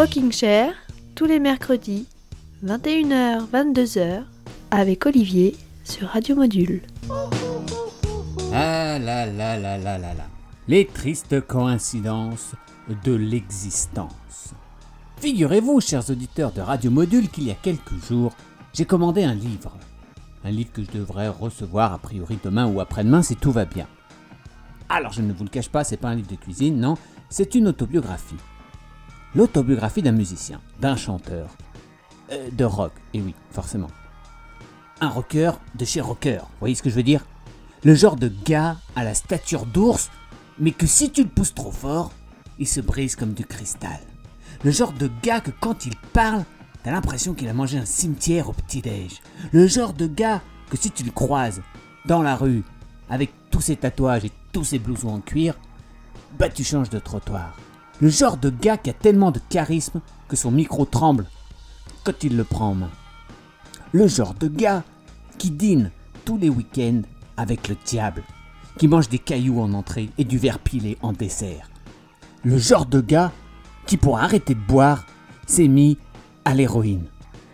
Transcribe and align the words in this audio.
Rocking 0.00 0.32
Chair, 0.32 0.72
tous 1.14 1.26
les 1.26 1.38
mercredis, 1.38 2.06
21h, 2.64 3.46
22h, 3.52 4.22
avec 4.70 5.04
Olivier 5.04 5.54
sur 5.84 6.08
Radio 6.08 6.36
Module. 6.36 6.80
Ah 8.50 8.98
là 8.98 9.26
là 9.26 9.58
là 9.58 9.76
là 9.76 9.98
là 9.98 10.14
là. 10.14 10.26
Les 10.68 10.86
tristes 10.86 11.42
coïncidences 11.42 12.54
de 13.04 13.12
l'existence. 13.12 14.54
Figurez-vous, 15.18 15.82
chers 15.82 16.08
auditeurs 16.08 16.52
de 16.52 16.62
Radio 16.62 16.90
Module, 16.90 17.28
qu'il 17.28 17.44
y 17.44 17.50
a 17.50 17.54
quelques 17.54 18.02
jours, 18.08 18.32
j'ai 18.72 18.86
commandé 18.86 19.24
un 19.24 19.34
livre. 19.34 19.76
Un 20.44 20.50
livre 20.50 20.72
que 20.72 20.82
je 20.82 20.92
devrais 20.92 21.28
recevoir 21.28 21.92
a 21.92 21.98
priori 21.98 22.38
demain 22.42 22.66
ou 22.66 22.80
après-demain 22.80 23.20
si 23.20 23.36
tout 23.36 23.52
va 23.52 23.66
bien. 23.66 23.86
Alors 24.88 25.12
je 25.12 25.20
ne 25.20 25.34
vous 25.34 25.44
le 25.44 25.50
cache 25.50 25.68
pas, 25.68 25.84
c'est 25.84 25.98
pas 25.98 26.08
un 26.08 26.14
livre 26.14 26.30
de 26.30 26.36
cuisine, 26.36 26.80
non, 26.80 26.96
c'est 27.28 27.54
une 27.54 27.68
autobiographie. 27.68 28.36
L'autobiographie 29.34 30.02
d'un 30.02 30.12
musicien, 30.12 30.60
d'un 30.80 30.96
chanteur, 30.96 31.50
euh, 32.32 32.50
de 32.50 32.64
rock, 32.64 32.92
et 33.14 33.20
oui, 33.20 33.34
forcément. 33.52 33.90
Un 35.00 35.08
rocker 35.08 35.52
de 35.76 35.84
chez 35.84 36.00
rocker, 36.00 36.40
vous 36.40 36.58
voyez 36.58 36.74
ce 36.74 36.82
que 36.82 36.90
je 36.90 36.96
veux 36.96 37.04
dire? 37.04 37.24
Le 37.84 37.94
genre 37.94 38.16
de 38.16 38.30
gars 38.44 38.76
à 38.96 39.04
la 39.04 39.14
stature 39.14 39.66
d'ours, 39.66 40.10
mais 40.58 40.72
que 40.72 40.86
si 40.86 41.10
tu 41.10 41.22
le 41.22 41.28
pousses 41.28 41.54
trop 41.54 41.70
fort, 41.70 42.12
il 42.58 42.66
se 42.66 42.80
brise 42.80 43.14
comme 43.14 43.32
du 43.32 43.46
cristal. 43.46 44.00
Le 44.64 44.72
genre 44.72 44.92
de 44.92 45.08
gars 45.22 45.40
que 45.40 45.52
quand 45.60 45.86
il 45.86 45.94
parle, 46.12 46.44
t'as 46.82 46.90
l'impression 46.90 47.32
qu'il 47.32 47.48
a 47.48 47.54
mangé 47.54 47.78
un 47.78 47.86
cimetière 47.86 48.48
au 48.48 48.52
petit-déj. 48.52 49.22
Le 49.52 49.66
genre 49.68 49.92
de 49.92 50.08
gars 50.08 50.42
que 50.70 50.76
si 50.76 50.90
tu 50.90 51.04
le 51.04 51.12
croises 51.12 51.62
dans 52.04 52.22
la 52.22 52.34
rue, 52.34 52.64
avec 53.08 53.30
tous 53.50 53.60
ses 53.60 53.76
tatouages 53.76 54.24
et 54.24 54.32
tous 54.52 54.64
ses 54.64 54.80
blousons 54.80 55.14
en 55.14 55.20
cuir, 55.20 55.54
bah 56.36 56.48
tu 56.48 56.64
changes 56.64 56.90
de 56.90 56.98
trottoir. 56.98 57.54
Le 58.00 58.08
genre 58.08 58.38
de 58.38 58.48
gars 58.48 58.78
qui 58.78 58.88
a 58.88 58.94
tellement 58.94 59.30
de 59.30 59.40
charisme 59.50 60.00
que 60.26 60.36
son 60.36 60.50
micro 60.50 60.86
tremble 60.86 61.26
quand 62.02 62.24
il 62.24 62.34
le 62.34 62.44
prend 62.44 62.70
en 62.70 62.74
main. 62.74 62.90
Le 63.92 64.08
genre 64.08 64.32
de 64.32 64.48
gars 64.48 64.84
qui 65.36 65.50
dîne 65.50 65.90
tous 66.24 66.38
les 66.38 66.48
week-ends 66.48 67.02
avec 67.36 67.68
le 67.68 67.76
diable, 67.84 68.22
qui 68.78 68.88
mange 68.88 69.10
des 69.10 69.18
cailloux 69.18 69.60
en 69.60 69.74
entrée 69.74 70.08
et 70.16 70.24
du 70.24 70.38
verre 70.38 70.60
pilé 70.60 70.96
en 71.02 71.12
dessert. 71.12 71.68
Le 72.42 72.56
genre 72.56 72.86
de 72.86 73.02
gars 73.02 73.32
qui, 73.84 73.98
pour 73.98 74.18
arrêter 74.18 74.54
de 74.54 74.60
boire, 74.60 75.04
s'est 75.46 75.68
mis 75.68 75.98
à 76.46 76.54
l'héroïne. 76.54 77.04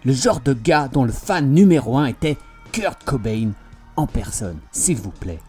Le 0.05 0.12
genre 0.12 0.41
de 0.41 0.52
gars 0.52 0.86
dont 0.86 1.05
le 1.05 1.12
fan 1.12 1.52
numéro 1.52 1.98
un 1.98 2.06
était 2.06 2.39
Kurt 2.70 3.02
Cobain 3.02 3.50
en 3.97 4.06
personne, 4.06 4.58
s'il 4.70 4.98
vous 4.98 5.11
plaît. 5.11 5.41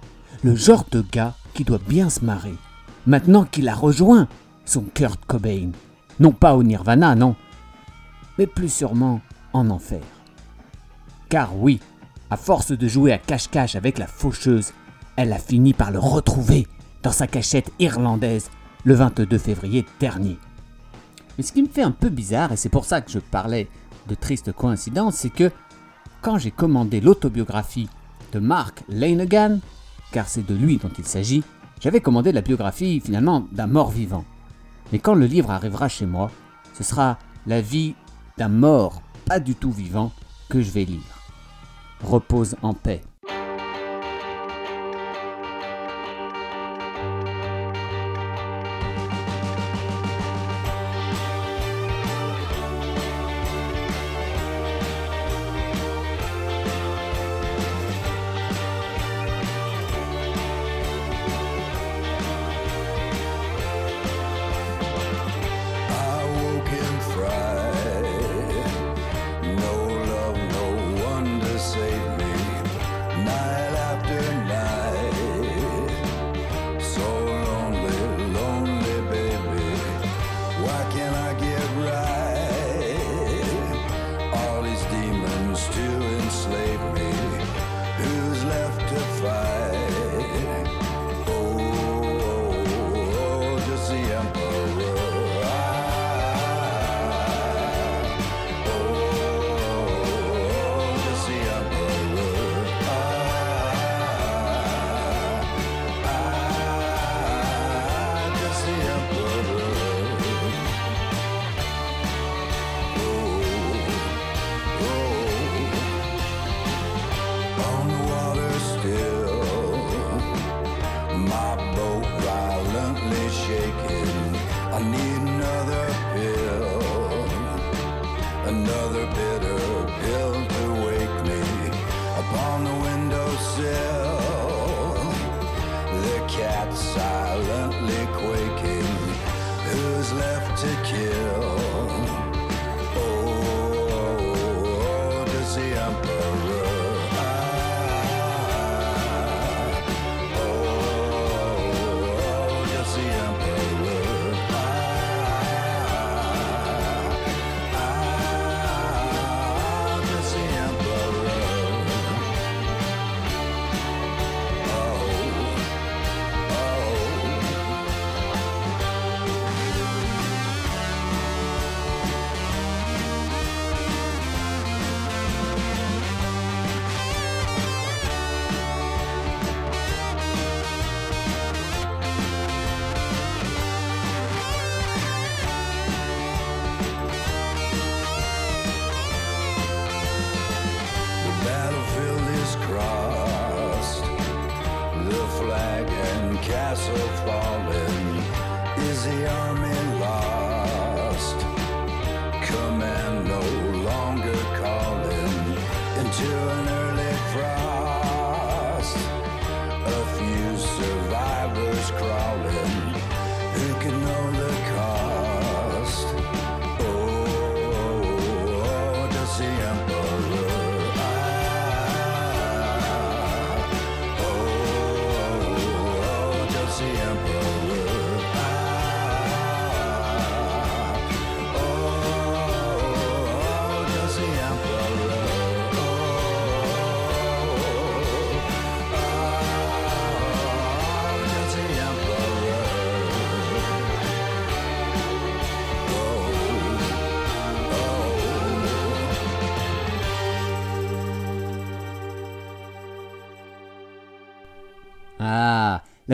Le 0.44 0.56
genre 0.56 0.86
de 0.90 1.02
gars 1.12 1.36
qui 1.53 1.64
doit 1.64 1.81
bien 1.88 2.09
se 2.09 2.25
marrer, 2.25 2.56
maintenant 3.06 3.44
qu'il 3.44 3.70
a 3.70 3.75
rejoint 3.75 4.28
son 4.68 4.84
Kurt 4.94 5.26
Cobain. 5.26 5.72
Non 6.20 6.32
pas 6.32 6.56
au 6.56 6.64
Nirvana, 6.64 7.16
non, 7.16 7.36
mais 8.38 8.48
plus 8.48 8.72
sûrement 8.72 9.22
en 9.54 9.70
enfer. 9.70 10.02
Car 11.30 11.58
oui, 11.58 11.80
à 12.30 12.38
force 12.38 12.72
de 12.72 12.88
jouer 12.88 13.12
à 13.14 13.18
cache-cache 13.18 13.76
avec 13.76 13.98
la 13.98 14.08
faucheuse, 14.08 14.74
elle 15.16 15.34
a 15.34 15.40
fini 15.40 15.74
par 15.74 15.92
le 15.92 16.00
retrouver 16.00 16.68
dans 17.04 17.12
sa 17.12 17.28
cachette 17.28 17.72
irlandaise 17.80 18.50
le 18.84 18.94
22 18.94 19.38
février 19.38 19.86
dernier. 20.00 20.38
Mais 21.38 21.44
ce 21.44 21.52
qui 21.52 21.62
me 21.62 21.70
fait 21.70 21.84
un 21.84 21.92
peu 21.92 22.09
bizarre, 22.09 22.52
et 22.52 22.58
c'est 22.58 22.70
pour 22.70 22.86
ça 22.86 23.02
que 23.02 23.12
je 23.12 23.20
parlais 23.20 23.68
de 24.08 24.16
triste 24.16 24.52
coïncidence, 24.52 25.16
c'est 25.16 25.30
que 25.30 25.52
quand 26.22 26.38
j'ai 26.38 26.52
commandé 26.52 27.00
l'autobiographie 27.00 27.90
de 28.34 28.40
Mark 28.40 28.84
Lanegan, 28.90 29.59
car 30.12 30.28
c'est 30.28 30.46
de 30.46 30.56
lui 30.56 30.78
dont 30.78 30.92
il 30.98 31.06
s'agit, 31.06 31.44
j'avais 31.80 32.02
commandé 32.02 32.31
la 32.31 32.42
biographie 32.42 33.00
finalement 33.00 33.48
d'un 33.52 33.68
mort-vivant. 33.68 34.26
Mais 34.92 35.00
quand 35.00 35.16
le 35.16 35.26
livre 35.26 35.52
arrivera 35.52 35.90
chez 35.90 36.06
moi, 36.06 36.32
ce 36.74 36.84
sera 36.84 37.18
la 37.46 37.62
vie 37.62 37.96
d'un 38.38 38.50
mort 38.50 39.02
pas 39.26 39.40
du 39.40 39.56
tout 39.56 39.72
vivant 39.72 40.12
que 40.50 40.62
je 40.62 40.72
vais 40.72 40.86
lire. 40.86 41.02
Repose 42.04 42.56
en 42.62 42.74
paix. 42.74 43.02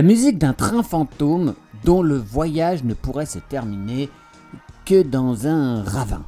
Musique 0.03 0.38
d'un 0.38 0.53
train 0.53 0.83
fantôme 0.83 1.55
dont 1.83 2.03
le 2.03 2.17
voyage 2.17 2.83
ne 2.83 2.94
pourrait 2.94 3.25
se 3.25 3.39
terminer 3.39 4.09
que 4.85 5.01
dans 5.01 5.47
un 5.47 5.81
ravin. 5.81 6.23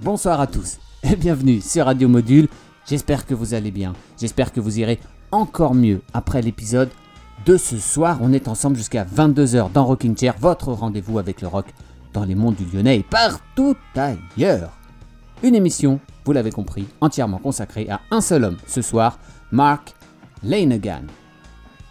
Bonsoir 0.00 0.40
à 0.40 0.46
tous 0.46 0.78
et 1.02 1.16
bienvenue 1.16 1.60
sur 1.60 1.86
Radio 1.86 2.08
Module. 2.08 2.48
J'espère 2.86 3.26
que 3.26 3.34
vous 3.34 3.54
allez 3.54 3.72
bien. 3.72 3.92
J'espère 4.18 4.52
que 4.52 4.60
vous 4.60 4.78
irez 4.78 5.00
encore 5.32 5.74
mieux 5.74 6.00
après 6.14 6.42
l'épisode 6.42 6.90
de 7.44 7.56
ce 7.56 7.78
soir. 7.78 8.18
On 8.22 8.32
est 8.32 8.46
ensemble 8.46 8.76
jusqu'à 8.76 9.04
22h 9.04 9.72
dans 9.72 9.84
Rocking 9.84 10.16
Chair, 10.16 10.36
votre 10.38 10.72
rendez-vous 10.72 11.18
avec 11.18 11.42
le 11.42 11.48
rock 11.48 11.66
dans 12.12 12.24
les 12.24 12.36
mondes 12.36 12.54
du 12.54 12.64
Lyonnais 12.72 12.98
et 12.98 13.02
partout 13.02 13.74
ailleurs. 13.96 14.70
Une 15.42 15.56
émission, 15.56 15.98
vous 16.24 16.32
l'avez 16.32 16.52
compris, 16.52 16.86
entièrement 17.00 17.38
consacrée 17.38 17.88
à 17.90 18.00
un 18.12 18.20
seul 18.20 18.44
homme 18.44 18.56
ce 18.66 18.80
soir, 18.80 19.18
Mark 19.50 19.94
Lanegan. 20.44 21.06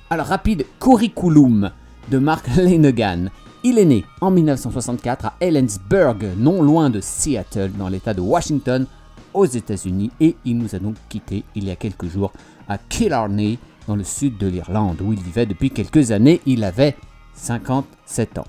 Alors, 0.09 0.27
rapide 0.27 0.65
curriculum 0.79 1.71
de 2.11 2.17
Mark 2.19 2.47
Lanegan. 2.57 3.29
Il 3.63 3.79
est 3.79 3.85
né 3.85 4.05
en 4.21 4.29
1964 4.29 5.25
à 5.25 5.33
Ellensburg, 5.39 6.23
non 6.37 6.61
loin 6.61 6.91
de 6.91 7.01
Seattle, 7.01 7.71
dans 7.71 7.89
l'État 7.89 8.13
de 8.13 8.21
Washington, 8.21 8.85
aux 9.33 9.45
États-Unis, 9.45 10.11
et 10.19 10.35
il 10.45 10.59
nous 10.59 10.75
a 10.75 10.79
donc 10.79 10.95
quitté 11.09 11.43
il 11.55 11.65
y 11.65 11.71
a 11.71 11.75
quelques 11.75 12.07
jours 12.07 12.31
à 12.69 12.77
Killarney, 12.77 13.57
dans 13.87 13.95
le 13.95 14.03
sud 14.03 14.37
de 14.37 14.47
l'Irlande, 14.47 15.01
où 15.01 15.11
il 15.11 15.19
vivait 15.19 15.47
depuis 15.47 15.71
quelques 15.71 16.11
années. 16.11 16.39
Il 16.45 16.63
avait 16.63 16.95
57 17.33 18.37
ans. 18.37 18.47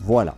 Voilà. 0.00 0.34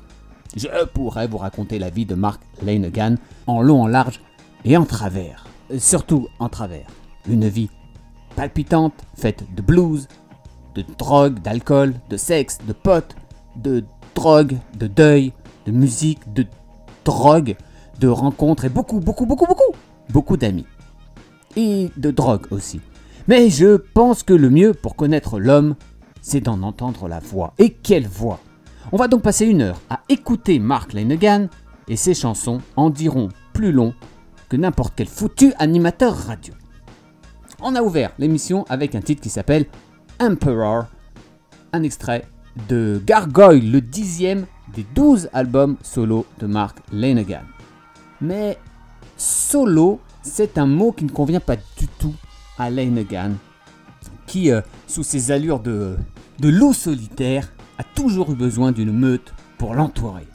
Je 0.57 0.69
pourrais 0.95 1.27
vous 1.27 1.39
raconter 1.39 1.79
la 1.81 1.91
vie 1.91 2.07
de 2.07 2.15
Mark 2.15 2.41
Lanegan 2.63 3.17
en 3.49 3.63
long, 3.63 3.83
en 3.83 3.87
large 3.89 4.21
et 4.65 4.77
en 4.77 4.85
travers. 4.85 5.45
Euh, 5.73 5.79
Surtout 5.79 6.29
en 6.39 6.49
travers. 6.49 6.87
Une 7.29 7.49
vie 7.49 7.71
palpitante, 8.37 8.95
faite 9.17 9.45
de 9.55 9.63
blues, 9.63 10.09
de 10.75 10.85
drogue, 10.99 11.41
d'alcool, 11.41 11.95
de 12.11 12.17
sexe, 12.17 12.59
de 12.67 12.73
potes, 12.73 13.15
de 13.57 13.85
drogue, 14.15 14.57
de 14.79 14.87
deuil, 14.87 15.33
de 15.67 15.73
musique, 15.73 16.33
de 16.33 16.47
drogue, 17.05 17.57
de 18.01 18.09
rencontres 18.09 18.65
et 18.65 18.69
beaucoup, 18.69 19.01
beaucoup, 19.01 19.27
beaucoup, 19.27 19.47
beaucoup, 19.47 19.75
beaucoup 20.11 20.37
d'amis. 20.37 20.67
Et 21.57 21.91
de 21.97 22.11
drogue 22.11 22.47
aussi. 22.51 22.81
Mais 23.29 23.51
je 23.51 23.77
pense 23.77 24.23
que 24.23 24.33
le 24.33 24.51
mieux 24.51 24.73
pour 24.75 24.97
connaître 24.97 25.39
l'homme, 25.39 25.77
c'est 26.21 26.41
d'en 26.41 26.63
entendre 26.63 27.09
la 27.09 27.21
voix. 27.21 27.53
Et 27.59 27.71
quelle 27.71 28.07
voix? 28.07 28.41
On 28.91 28.97
va 28.97 29.09
donc 29.09 29.23
passer 29.23 29.47
une 29.47 29.63
heure 29.63 29.81
à 29.91 30.01
écouter 30.09 30.59
Mark 30.59 30.93
Lanegan 30.93 31.49
et 31.89 31.97
ses 31.97 32.15
chansons 32.15 32.61
en 32.77 32.91
diront 32.91 33.29
plus 33.53 33.73
long 33.73 33.95
que 34.49 34.57
n'importe 34.57 34.95
quel 34.97 35.07
foutu 35.07 35.53
animateur 35.59 36.15
radio. 36.15 36.55
On 37.61 37.77
a 37.77 37.83
ouvert 37.83 38.13
l'émission 38.19 38.65
avec 38.69 38.95
un 38.95 39.01
titre 39.01 39.23
qui 39.23 39.31
s'appelle 39.31 39.67
Emperor, 40.23 40.85
un 41.73 41.83
extrait 41.83 42.29
de 42.69 43.03
Gargoyle, 43.05 43.73
le 43.73 43.81
dixième 43.81 44.47
des 44.73 44.87
douze 44.95 45.29
albums 45.33 45.77
solo 45.83 46.27
de 46.39 46.47
Mark 46.47 46.79
Lanegan. 46.93 47.43
Mais 48.21 48.57
solo, 49.17 49.99
c'est 50.23 50.59
un 50.59 50.67
mot 50.67 50.93
qui 50.93 51.07
ne 51.07 51.11
convient 51.11 51.41
pas 51.41 51.57
du 51.57 51.89
tout 51.99 52.15
à 52.57 52.71
Lanegan, 52.71 53.33
qui, 54.29 54.53
euh, 54.53 54.61
sous 54.87 55.03
ses 55.03 55.33
allures 55.33 55.59
de, 55.59 55.97
de 56.39 56.49
loup 56.49 56.73
solitaire, 56.73 57.53
a 57.79 57.83
toujours 57.83 58.31
eu 58.31 58.37
besoin 58.37 58.71
d'une 58.71 58.93
meute 58.93 59.35
pour 59.59 59.75
l'entourer. 59.75 60.29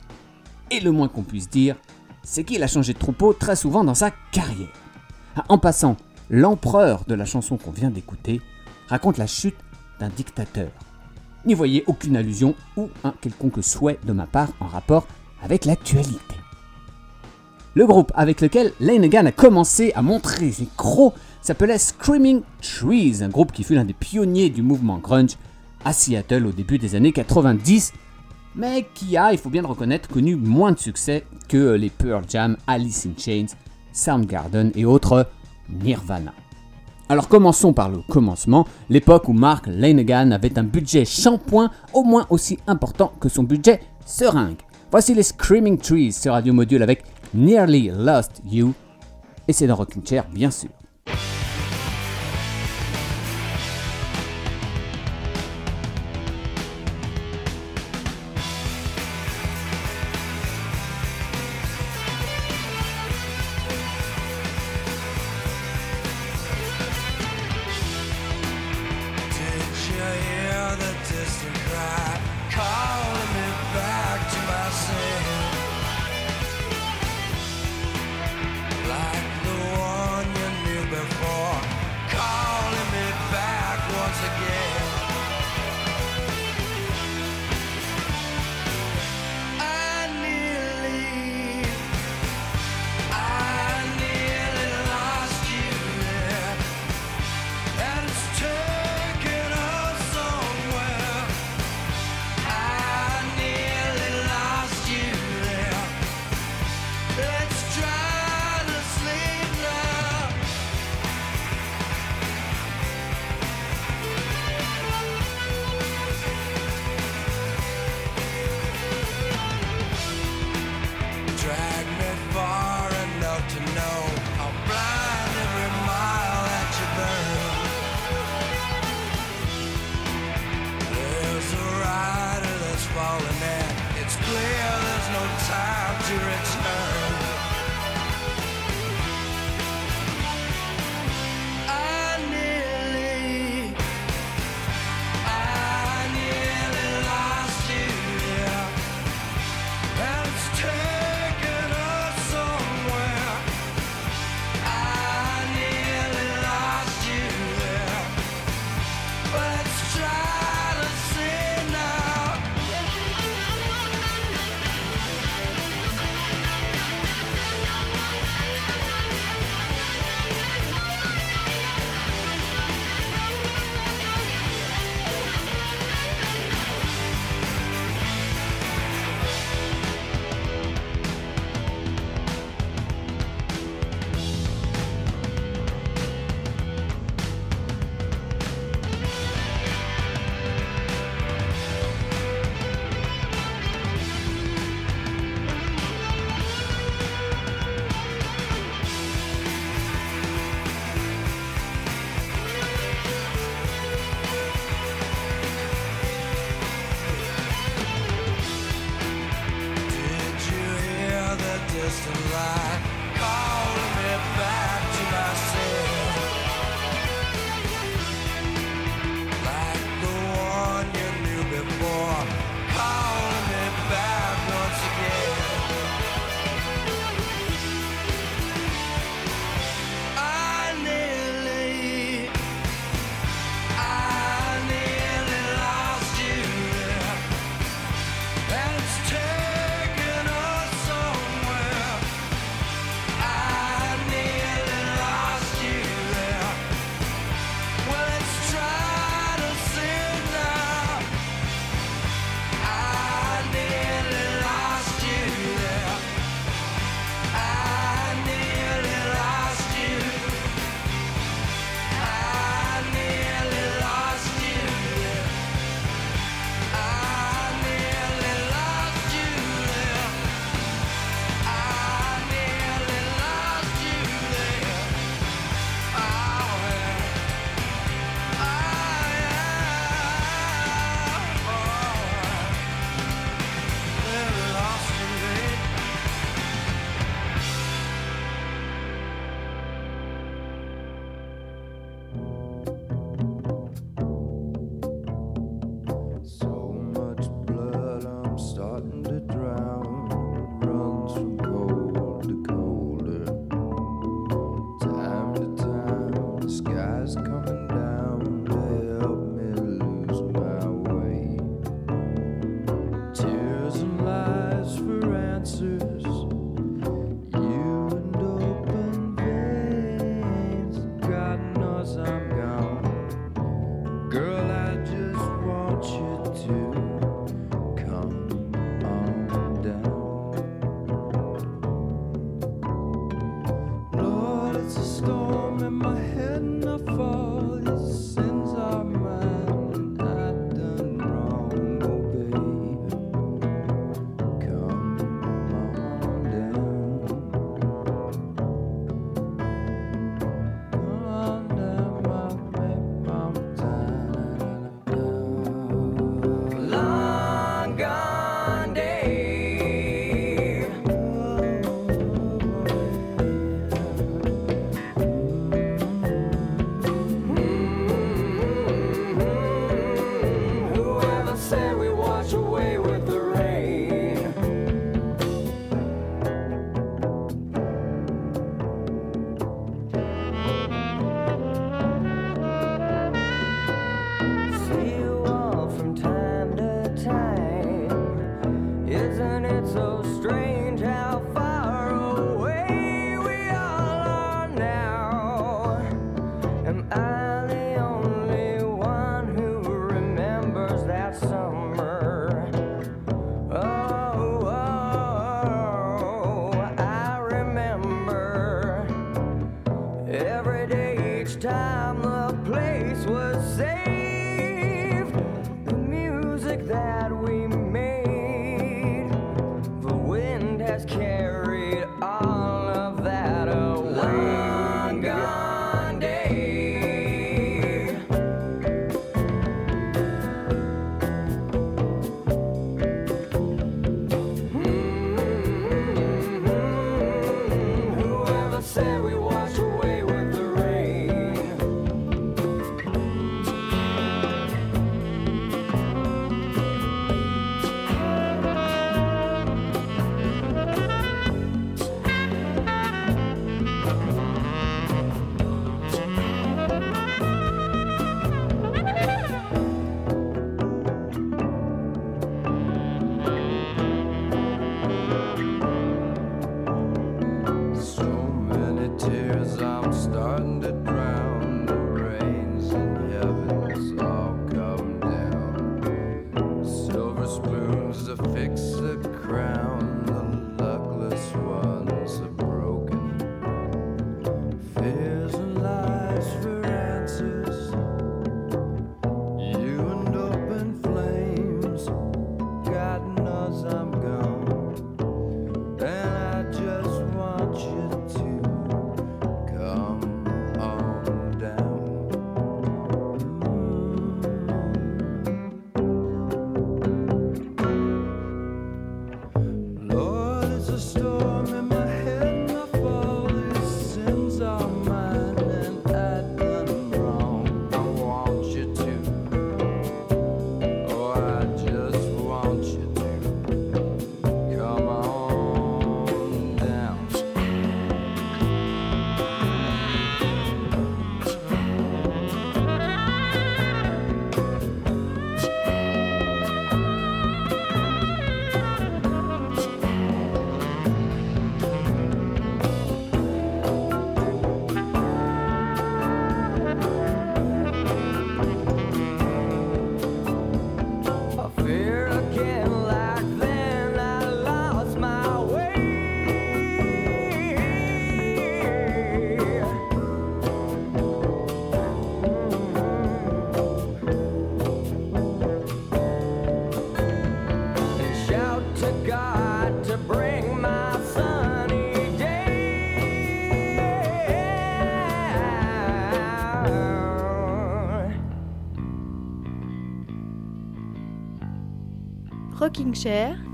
Et 0.70 0.82
le 0.82 0.92
moins 0.92 1.08
qu'on 1.08 1.24
puisse 1.24 1.50
dire, 1.50 1.78
c'est 2.24 2.44
qu'il 2.44 2.62
a 2.62 2.68
changé 2.68 2.92
de 2.92 3.00
troupeau 3.00 3.32
très 3.32 3.56
souvent 3.56 3.86
dans 3.86 3.96
sa 3.96 4.12
carrière. 4.34 4.68
En 5.48 5.58
passant, 5.58 5.96
l'empereur 6.30 7.06
de 7.08 7.16
la 7.16 7.24
chanson 7.24 7.56
qu'on 7.56 7.72
vient 7.72 7.90
d'écouter 7.90 8.42
raconte 8.90 9.18
la 9.18 9.28
chute 9.28 9.56
d'un 10.00 10.10
dictateur. 10.10 10.70
N'y 11.46 11.54
voyez 11.54 11.84
aucune 11.88 12.18
allusion 12.18 12.56
ou 12.76 12.90
un 13.04 13.14
quelconque 13.22 13.64
souhait 13.64 14.00
de 14.06 14.14
ma 14.14 14.28
part 14.28 14.50
en 14.60 14.68
rapport 14.68 15.08
avec 15.42 15.66
l'actualité. 15.66 16.36
Le 17.74 17.86
groupe 17.86 18.12
avec 18.16 18.42
lequel 18.42 18.74
Lanegan 18.80 19.28
a 19.28 19.32
commencé 19.32 19.94
à 19.94 20.02
montrer 20.02 20.52
ses 20.52 20.68
crocs 20.78 21.14
s'appelait 21.42 21.78
Screaming 21.78 22.42
Trees, 22.62 23.22
un 23.22 23.30
groupe 23.30 23.52
qui 23.52 23.64
fut 23.64 23.76
l'un 23.76 23.86
des 23.86 23.94
pionniers 23.94 24.50
du 24.50 24.62
mouvement 24.62 24.98
grunge 24.98 25.38
à 25.86 25.94
Seattle 25.94 26.48
au 26.48 26.52
début 26.52 26.80
des 26.80 26.96
années 26.96 27.14
90, 27.14 27.94
mais 28.56 28.88
qui 28.94 29.16
a, 29.16 29.32
il 29.32 29.38
faut 29.38 29.50
bien 29.50 29.62
le 29.62 29.68
reconnaître, 29.68 30.10
connu 30.10 30.36
moins 30.36 30.72
de 30.72 30.80
succès 30.80 31.24
que 31.48 31.76
les 31.76 31.92
Pearl 31.92 32.24
Jam, 32.28 32.58
Alice 32.66 33.06
in 33.06 33.18
Chains, 33.18 33.56
Soundgarden 33.94 34.72
et 34.76 34.84
autres 34.84 35.30
Nirvana. 35.70 36.34
Alors 37.10 37.30
commençons 37.30 37.72
par 37.72 37.90
le 37.90 38.00
commencement, 38.10 38.68
l'époque 38.90 39.30
où 39.30 39.34
Mark 39.34 39.66
Lanegan 39.68 40.32
avait 40.32 40.60
un 40.60 40.64
budget 40.64 41.06
shampoing 41.06 41.72
au 41.94 42.04
moins 42.04 42.28
aussi 42.30 42.60
important 42.68 43.14
que 43.22 43.30
son 43.30 43.44
budget 43.44 43.80
seringue. 44.06 44.58
Voici 44.92 45.14
les 45.14 45.24
Screaming 45.24 45.78
Trees 45.78 46.12
sur 46.12 46.34
Radio 46.34 46.54
Module 46.54 46.84
avec 46.84 47.04
Nearly 47.34 47.92
Lost 47.94 48.42
You, 48.46 48.74
et 49.48 49.54
c'est 49.54 49.68
dans 49.68 49.76
Rocking 49.76 50.06
Chair 50.06 50.26
bien 50.34 50.52
sûr. 50.52 50.70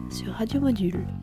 Sur 0.09 0.33
Radio 0.33 0.61
Module. 0.61 1.22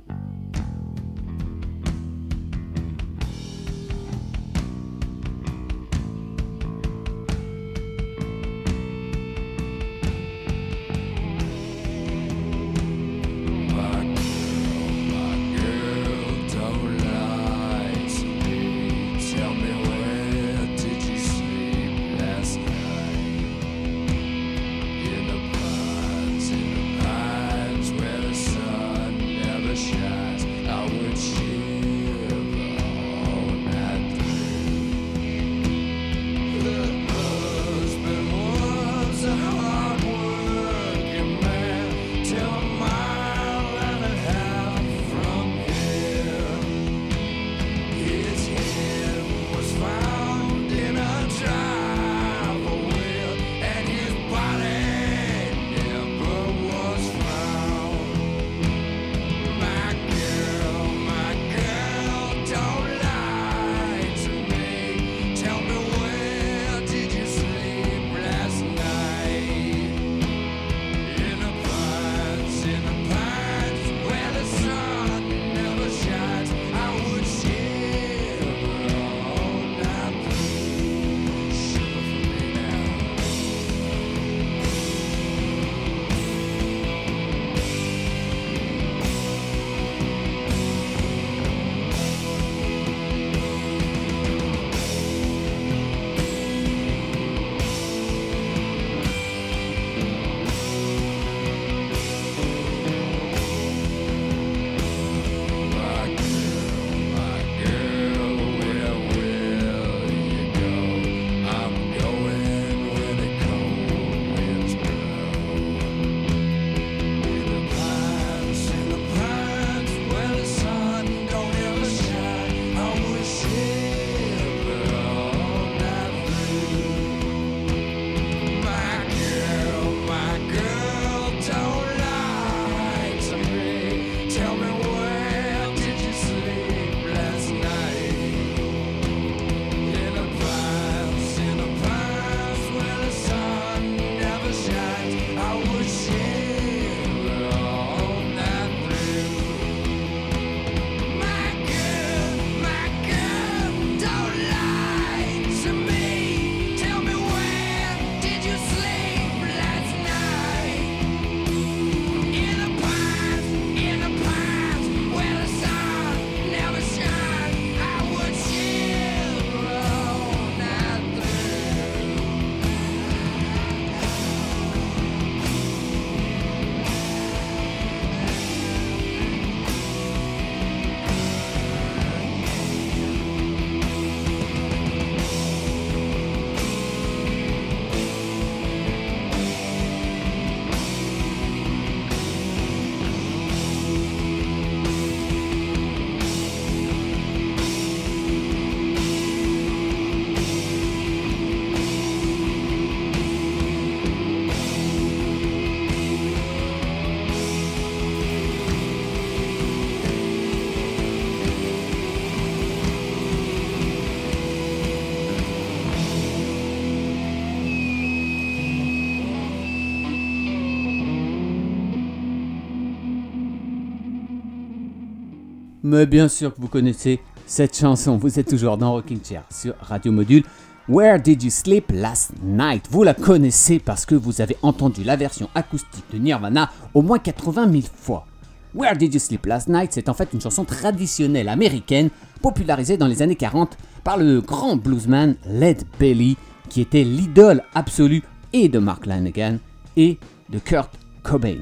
Mais 225.90 226.06
bien 226.06 226.28
sûr 226.28 226.54
que 226.54 226.60
vous 226.60 226.68
connaissez 226.68 227.18
cette 227.46 227.76
chanson, 227.76 228.16
vous 228.16 228.38
êtes 228.38 228.48
toujours 228.48 228.78
dans 228.78 228.92
Rocking 228.92 229.18
Chair 229.24 229.42
sur 229.50 229.74
Radio 229.80 230.12
Module. 230.12 230.44
Where 230.88 231.18
Did 231.18 231.42
You 231.42 231.50
Sleep 231.50 231.90
Last 231.92 232.30
Night? 232.44 232.84
Vous 232.92 233.02
la 233.02 233.12
connaissez 233.12 233.80
parce 233.80 234.06
que 234.06 234.14
vous 234.14 234.40
avez 234.40 234.56
entendu 234.62 235.02
la 235.02 235.16
version 235.16 235.50
acoustique 235.52 236.04
de 236.12 236.18
Nirvana 236.18 236.70
au 236.94 237.02
moins 237.02 237.18
80 237.18 237.72
000 237.72 237.82
fois. 237.92 238.24
Where 238.72 238.96
Did 238.96 239.14
You 239.14 239.18
Sleep 239.18 239.46
Last 239.46 239.66
Night 239.66 239.90
C'est 239.92 240.08
en 240.08 240.14
fait 240.14 240.28
une 240.32 240.40
chanson 240.40 240.64
traditionnelle 240.64 241.48
américaine 241.48 242.10
popularisée 242.40 242.96
dans 242.96 243.08
les 243.08 243.20
années 243.20 243.34
40 243.34 243.76
par 244.04 244.16
le 244.16 244.40
grand 244.40 244.76
bluesman 244.76 245.34
Led 245.44 245.82
Belly 245.98 246.36
qui 246.68 246.82
était 246.82 247.02
l'idole 247.02 247.64
absolue 247.74 248.22
et 248.52 248.68
de 248.68 248.78
Mark 248.78 249.06
Lanegan 249.06 249.58
et 249.96 250.20
de 250.50 250.60
Kurt 250.60 250.92
Cobain. 251.24 251.58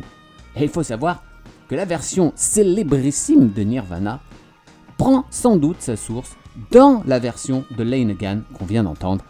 Et 0.55 0.65
il 0.65 0.69
faut 0.69 0.83
savoir 0.83 1.23
que 1.69 1.75
la 1.75 1.85
version 1.85 2.33
célébrissime 2.35 3.53
de 3.53 3.63
Nirvana 3.63 4.21
prend 4.97 5.25
sans 5.31 5.57
doute 5.57 5.81
sa 5.81 5.97
source 5.97 6.37
dans 6.71 7.03
la 7.07 7.19
version 7.19 7.65
de 7.77 7.83
Lanegan 7.83 8.41
qu'on 8.55 8.65
vient 8.65 8.83
d'entendre. 8.83 9.25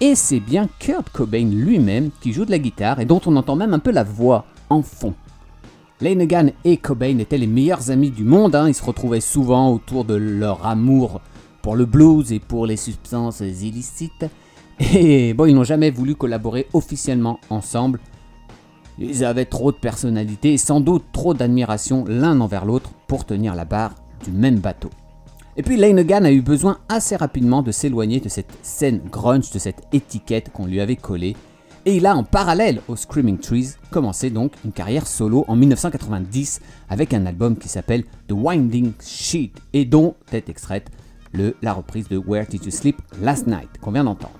Et 0.00 0.14
c'est 0.14 0.40
bien 0.40 0.68
Kurt 0.78 1.10
Cobain 1.10 1.50
lui-même 1.50 2.10
qui 2.20 2.32
joue 2.32 2.44
de 2.44 2.52
la 2.52 2.58
guitare 2.58 3.00
et 3.00 3.04
dont 3.04 3.20
on 3.26 3.36
entend 3.36 3.56
même 3.56 3.74
un 3.74 3.80
peu 3.80 3.90
la 3.90 4.04
voix 4.04 4.46
en 4.70 4.82
fond. 4.82 5.14
Lanegan 6.00 6.52
et 6.64 6.76
Cobain 6.76 7.18
étaient 7.18 7.38
les 7.38 7.48
meilleurs 7.48 7.90
amis 7.90 8.10
du 8.10 8.22
monde, 8.22 8.54
hein. 8.54 8.68
ils 8.68 8.74
se 8.74 8.84
retrouvaient 8.84 9.20
souvent 9.20 9.72
autour 9.72 10.04
de 10.04 10.14
leur 10.14 10.64
amour 10.64 11.20
pour 11.60 11.74
le 11.74 11.86
blues 11.86 12.32
et 12.32 12.38
pour 12.38 12.66
les 12.66 12.76
substances 12.76 13.40
illicites. 13.40 14.26
Et 14.78 15.34
bon, 15.34 15.46
ils 15.46 15.54
n'ont 15.54 15.64
jamais 15.64 15.90
voulu 15.90 16.14
collaborer 16.14 16.68
officiellement 16.72 17.40
ensemble. 17.50 17.98
Ils 18.98 19.24
avaient 19.24 19.44
trop 19.44 19.70
de 19.70 19.76
personnalité 19.76 20.54
et 20.54 20.58
sans 20.58 20.80
doute 20.80 21.04
trop 21.12 21.34
d'admiration 21.34 22.04
l'un 22.06 22.40
envers 22.40 22.64
l'autre 22.64 22.90
pour 23.06 23.24
tenir 23.24 23.54
la 23.54 23.64
barre 23.64 23.94
du 24.24 24.32
même 24.32 24.58
bateau. 24.58 24.90
Et 25.56 25.62
puis 25.62 25.76
Lanegan 25.76 26.24
a 26.24 26.32
eu 26.32 26.42
besoin 26.42 26.78
assez 26.88 27.16
rapidement 27.16 27.62
de 27.62 27.72
s'éloigner 27.72 28.20
de 28.20 28.28
cette 28.28 28.56
scène 28.62 29.00
grunge, 29.10 29.50
de 29.50 29.58
cette 29.58 29.82
étiquette 29.92 30.52
qu'on 30.52 30.66
lui 30.66 30.80
avait 30.80 30.96
collée. 30.96 31.36
Et 31.86 31.96
il 31.96 32.06
a 32.06 32.16
en 32.16 32.22
parallèle 32.22 32.80
aux 32.88 32.96
Screaming 32.96 33.38
Trees 33.38 33.70
commencé 33.90 34.30
donc 34.30 34.52
une 34.64 34.72
carrière 34.72 35.06
solo 35.06 35.44
en 35.48 35.56
1990 35.56 36.60
avec 36.90 37.14
un 37.14 37.24
album 37.26 37.56
qui 37.56 37.68
s'appelle 37.68 38.04
The 38.28 38.32
Winding 38.32 38.92
Sheet 39.00 39.52
et 39.72 39.84
dont 39.84 40.14
est 40.32 40.48
extraite 40.48 40.90
la 41.62 41.72
reprise 41.72 42.08
de 42.08 42.18
Where 42.18 42.46
Did 42.46 42.64
You 42.64 42.70
Sleep 42.70 43.00
Last 43.20 43.46
Night 43.46 43.68
qu'on 43.80 43.92
vient 43.92 44.04
d'entendre. 44.04 44.37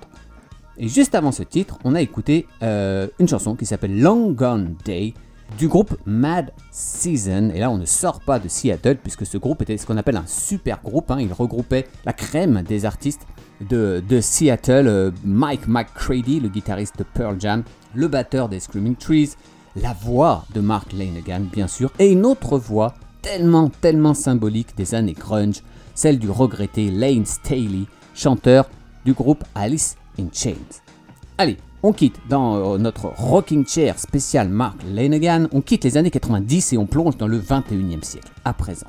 Et 0.79 0.89
juste 0.89 1.15
avant 1.15 1.33
ce 1.33 1.43
titre, 1.43 1.79
on 1.85 1.95
a 1.95 2.01
écouté 2.01 2.47
euh, 2.63 3.09
une 3.19 3.29
chanson 3.29 3.57
qui 3.57 3.67
s'appelle 3.67 4.01
Long 4.01 4.31
Gone 4.31 4.77
Day 4.85 5.13
du 5.57 5.67
groupe 5.67 5.97
Mad 6.07 6.53
Season. 6.71 7.51
Et 7.55 7.59
là, 7.59 7.71
on 7.71 7.79
ne 7.79 7.85
sort 7.85 8.21
pas 8.21 8.39
de 8.39 8.49
Seattle 8.49 8.99
puisque 9.03 9.27
ce 9.27 9.39
groupe 9.39 9.63
était 9.63 9.77
ce 9.77 9.87
qu'on 9.87 9.97
appelle 9.97 10.17
un 10.17 10.27
super 10.27 10.81
groupe. 10.83 11.11
hein. 11.11 11.19
Il 11.21 11.33
regroupait 11.33 11.87
la 12.05 12.13
crème 12.13 12.63
des 12.63 12.85
artistes 12.85 13.27
de, 13.69 14.03
Seattle. 14.21 14.87
euh, 14.87 15.11
Mike 15.25 15.67
McCready, 15.67 16.39
le 16.39 16.49
guitariste 16.49 16.99
de 16.99 17.05
Pearl 17.05 17.41
Jam, 17.41 17.65
le 17.95 18.07
batteur 18.07 18.49
des 18.49 18.61
Screaming 18.61 18.95
Trees, 18.95 19.31
la 19.75 19.93
voix 19.93 20.45
de 20.55 20.61
Mark 20.61 20.93
Lanegan, 20.93 21.45
bien 21.53 21.67
sûr, 21.67 21.91
et 21.99 22.13
une 22.13 22.25
autre 22.25 22.59
voix 22.59 22.95
tellement, 23.23 23.69
tellement 23.69 24.15
symbolique 24.15 24.77
des 24.77 24.95
années 24.95 25.13
grunge, 25.13 25.63
celle 25.95 26.19
du 26.19 26.31
regretté 26.31 26.91
Lane 26.91 27.27
Staley, 27.27 27.87
chanteur 28.15 28.69
du 29.05 29.13
groupe 29.13 29.43
Alice 29.55 29.97
in 30.19 30.29
Chains. 30.33 30.83
Allez, 31.39 31.57
on 31.83 31.93
quitte 31.93 32.21
dans 32.29 32.75
euh, 32.75 32.79
notre 32.79 33.07
rocking 33.07 33.67
chair 33.67 33.99
spécial 33.99 34.49
Mark 34.49 34.79
Lanegan, 34.93 35.49
on 35.53 35.61
quitte 35.61 35.85
les 35.85 35.97
années 35.97 36.11
90 36.11 36.73
et 36.73 36.79
on 36.79 36.87
plonge 36.87 37.17
dans 37.17 37.29
le 37.29 37.39
21e 37.39 38.03
siècle, 38.03 38.31
à 38.45 38.53
présent. 38.53 38.89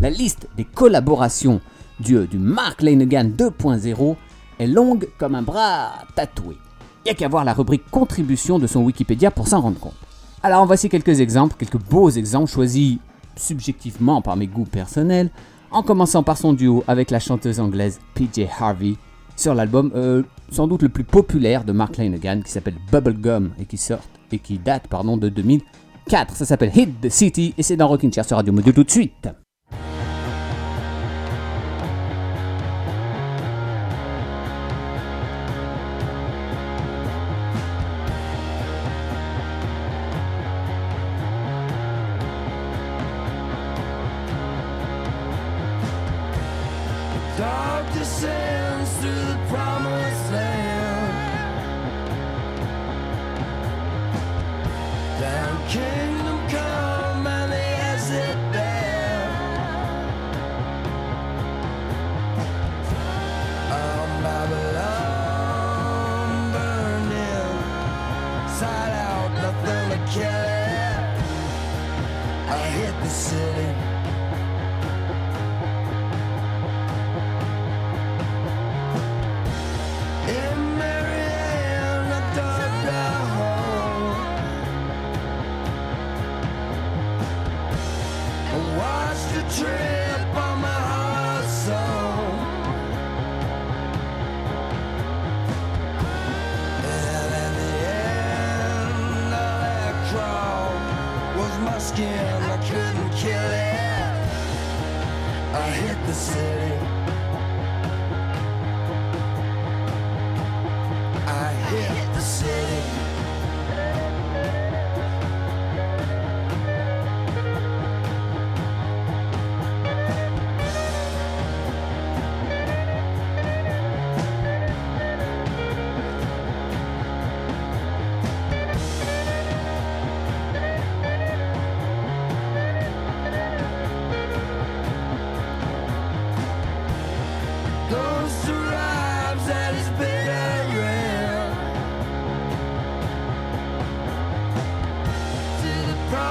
La 0.00 0.10
liste 0.10 0.48
des 0.56 0.64
collaborations 0.64 1.60
du, 2.00 2.26
du 2.26 2.38
Mark 2.38 2.82
Lanegan 2.82 3.30
2.0 3.30 4.16
est 4.58 4.66
longue 4.66 5.08
comme 5.18 5.34
un 5.34 5.42
bras 5.42 5.92
tatoué. 6.14 6.56
Il 7.04 7.08
n'y 7.08 7.10
a 7.12 7.14
qu'à 7.14 7.28
voir 7.28 7.44
la 7.44 7.54
rubrique 7.54 7.90
contribution 7.90 8.58
de 8.58 8.66
son 8.66 8.82
Wikipédia 8.82 9.30
pour 9.30 9.48
s'en 9.48 9.60
rendre 9.60 9.78
compte. 9.78 9.94
Alors 10.42 10.62
en 10.62 10.66
voici 10.66 10.88
quelques 10.88 11.20
exemples, 11.20 11.56
quelques 11.58 11.82
beaux 11.82 12.10
exemples 12.10 12.50
choisis 12.50 12.98
subjectivement 13.36 14.22
par 14.22 14.36
mes 14.36 14.46
goûts 14.46 14.64
personnels, 14.64 15.30
en 15.70 15.82
commençant 15.82 16.22
par 16.22 16.38
son 16.38 16.52
duo 16.52 16.84
avec 16.86 17.10
la 17.10 17.20
chanteuse 17.20 17.60
anglaise 17.60 18.00
PJ 18.14 18.46
Harvey 18.58 18.94
sur 19.36 19.54
l'album 19.54 19.92
euh, 19.94 20.22
sans 20.50 20.66
doute 20.66 20.82
le 20.82 20.88
plus 20.88 21.04
populaire 21.04 21.64
de 21.64 21.72
Mark 21.72 21.96
Lanegan 21.96 22.40
qui 22.44 22.50
s'appelle 22.50 22.76
Bubblegum 22.90 23.52
et 23.60 23.64
qui 23.66 23.76
sort 23.76 24.00
et 24.32 24.38
qui 24.38 24.58
date 24.58 24.88
pardon 24.88 25.16
de 25.16 25.28
2004. 25.28 26.34
Ça 26.34 26.44
s'appelle 26.44 26.72
Hit 26.74 27.00
the 27.00 27.08
City 27.08 27.54
et 27.56 27.62
c'est 27.62 27.76
dans 27.76 27.88
Rocking 27.88 28.12
Chair 28.12 28.24
sur 28.24 28.36
Radio 28.36 28.52
Module 28.52 28.74
tout 28.74 28.84
de 28.84 28.90
suite. 28.90 29.28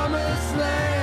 Promised 0.08 0.56
land 0.58 0.94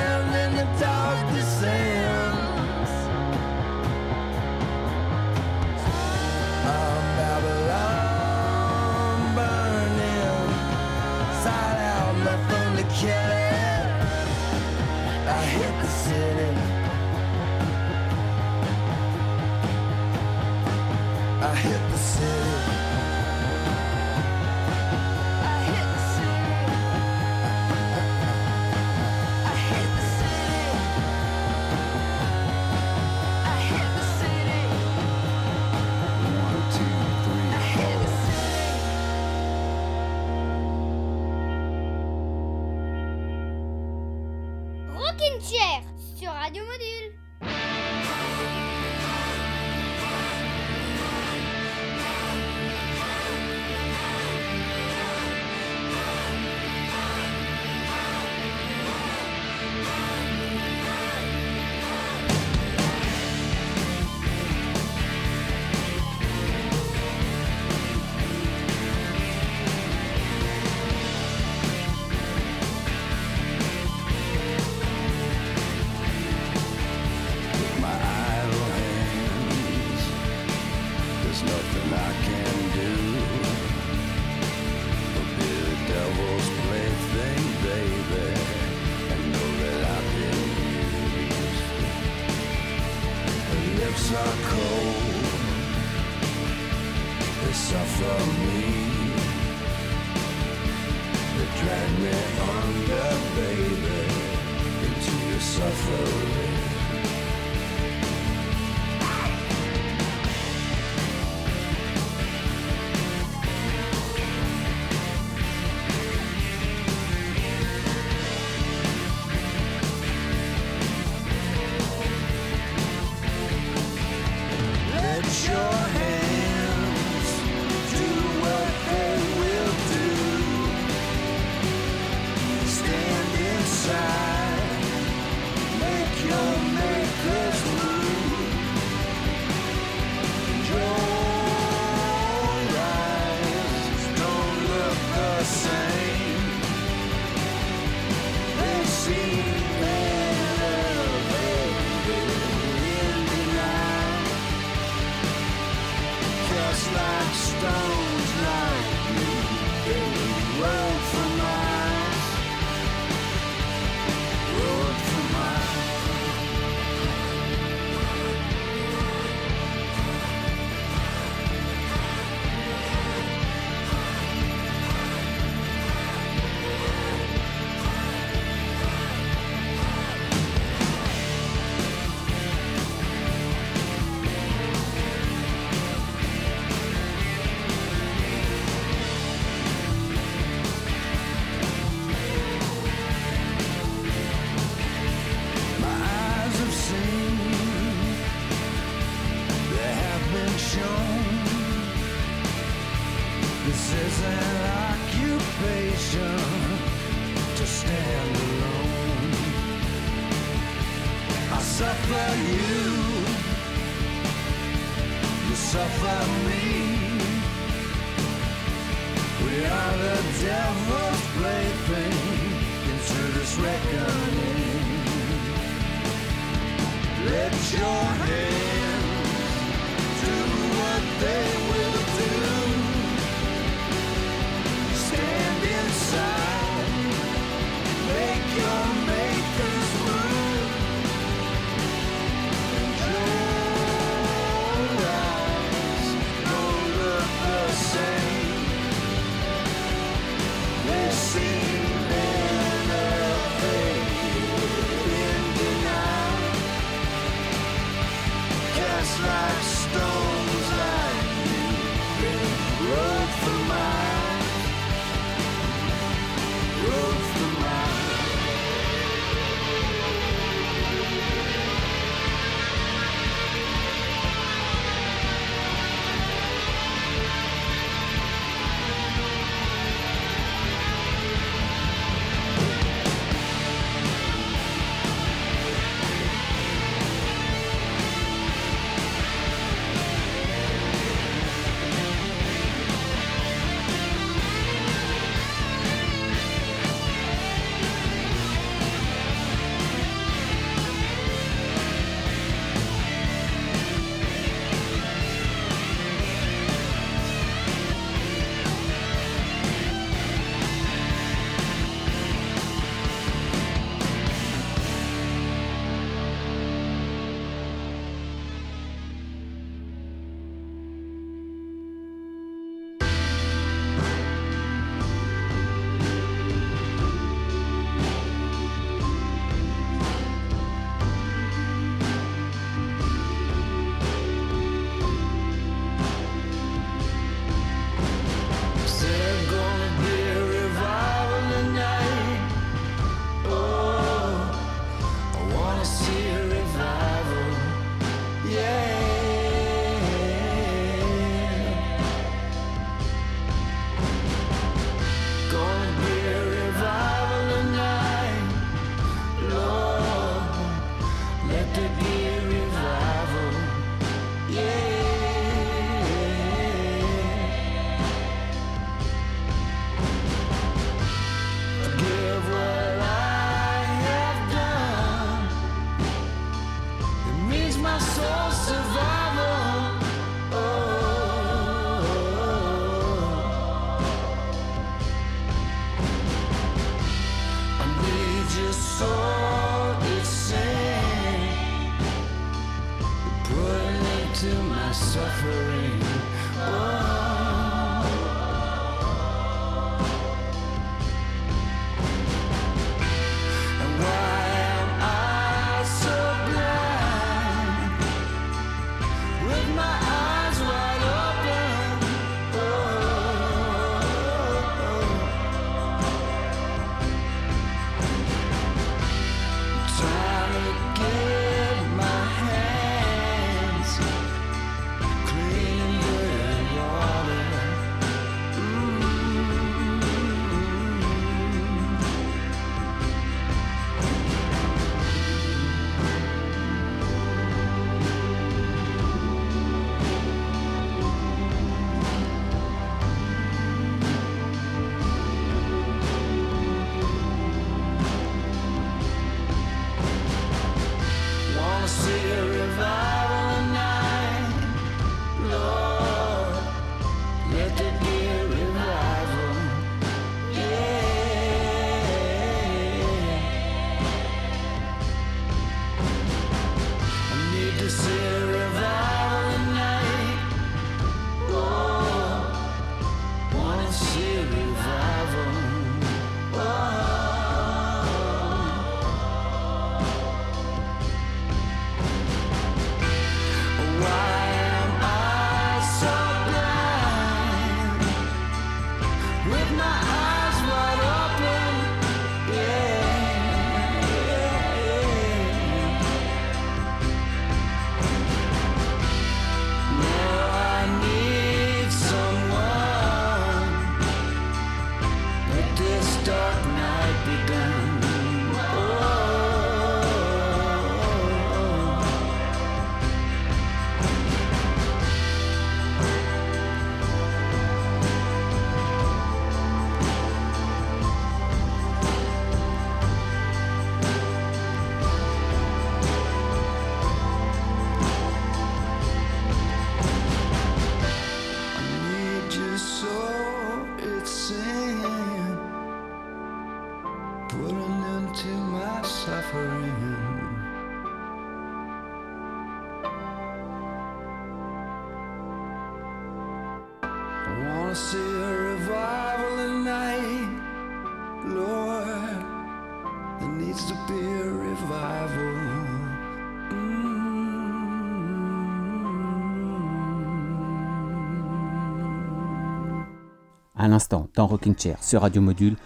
dans 564.08 564.46
Rocking 564.46 564.74
Chair, 564.78 564.96
sur 565.00 565.22
Radio 565.22 565.42
Module, 565.42 565.76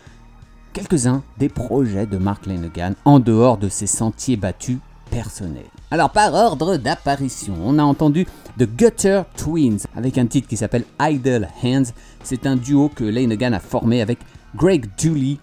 quelques-uns 0.72 1.22
des 1.38 1.48
projets 1.48 2.06
de 2.06 2.18
Mark 2.18 2.46
Lanegan 2.46 2.92
en 3.04 3.18
dehors 3.18 3.58
de 3.58 3.68
ses 3.68 3.86
sentiers 3.86 4.36
battus 4.36 4.78
personnels. 5.10 5.64
Alors, 5.90 6.10
par 6.10 6.34
ordre 6.34 6.76
d'apparition, 6.76 7.54
on 7.64 7.78
a 7.78 7.82
entendu 7.82 8.26
The 8.58 8.64
Gutter 8.64 9.22
Twins 9.36 9.78
avec 9.96 10.18
un 10.18 10.26
titre 10.26 10.48
qui 10.48 10.56
s'appelle 10.56 10.84
Idle 11.00 11.48
Hands. 11.62 11.86
C'est 12.22 12.46
un 12.46 12.56
duo 12.56 12.90
que 12.94 13.04
Lanegan 13.04 13.52
a 13.52 13.60
formé 13.60 14.02
avec 14.02 14.18
Greg 14.54 14.86
Dooley 15.02 15.38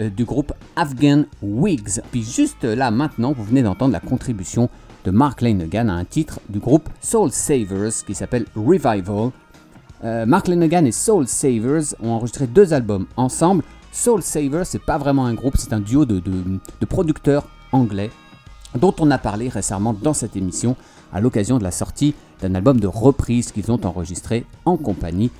euh, 0.00 0.08
du 0.08 0.24
groupe 0.24 0.52
Afghan 0.76 1.24
Wigs. 1.42 2.00
Puis 2.10 2.22
juste 2.22 2.64
là, 2.64 2.90
maintenant, 2.90 3.32
vous 3.32 3.44
venez 3.44 3.62
d'entendre 3.62 3.92
la 3.92 4.00
contribution 4.00 4.68
de 5.04 5.10
Mark 5.10 5.40
Lanegan 5.40 5.88
à 5.88 5.94
un 5.94 6.04
titre 6.04 6.40
du 6.48 6.60
groupe 6.60 6.88
Soul 7.00 7.32
Savers 7.32 8.04
qui 8.06 8.14
s'appelle 8.14 8.46
Revival. 8.54 9.32
Euh, 10.04 10.26
Mark 10.26 10.48
Lanegan 10.48 10.84
et 10.84 10.92
Soul 10.92 11.26
Savers 11.26 11.94
ont 12.00 12.10
enregistré 12.10 12.46
deux 12.46 12.72
albums 12.72 13.06
ensemble. 13.16 13.64
Soul 13.92 14.22
Savers, 14.22 14.66
c'est 14.66 14.82
pas 14.82 14.98
vraiment 14.98 15.26
un 15.26 15.34
groupe, 15.34 15.56
c'est 15.56 15.72
un 15.72 15.80
duo 15.80 16.04
de, 16.04 16.22
producteurs 16.88 17.48
anglais 17.72 18.10
dont 18.78 18.94
on 19.00 19.10
a 19.10 19.18
parlé 19.18 19.48
récemment 19.48 19.94
dans 19.94 20.12
cette 20.12 20.36
émission 20.36 20.76
à 21.12 21.20
l'occasion 21.20 21.58
de 21.58 21.64
la 21.64 21.70
sortie 21.70 22.14
d'un 22.40 22.54
album 22.54 22.78
de 22.78 22.86
reprise 22.86 23.50
qu'ils 23.50 23.72
ont 23.72 23.84
enregistré 23.84 24.44
en 24.66 24.76
compagnie 24.76 25.30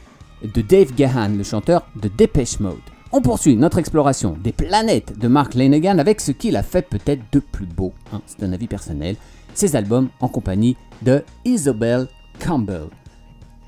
de 0.42 0.62
Dave 0.62 0.94
Gahan, 0.94 1.28
le 1.36 1.44
chanteur 1.44 1.86
de 2.00 2.08
Depeche 2.08 2.58
Mode. 2.58 2.78
On 3.12 3.22
poursuit 3.22 3.56
notre 3.56 3.78
exploration 3.78 4.36
des 4.42 4.52
planètes 4.52 5.18
de 5.18 5.28
Mark 5.28 5.54
Lanegan 5.54 5.98
avec 5.98 6.20
ce 6.20 6.32
qu'il 6.32 6.56
a 6.56 6.62
fait 6.62 6.82
peut-être 6.82 7.22
de 7.32 7.40
plus 7.40 7.66
beau, 7.66 7.92
hein, 8.12 8.22
c'est 8.26 8.42
un 8.42 8.52
avis 8.52 8.66
personnel, 8.66 9.16
ses 9.54 9.76
albums 9.76 10.08
en 10.20 10.28
compagnie 10.28 10.76
de 11.02 11.22
Isabel 11.44 12.08
Campbell 12.38 12.88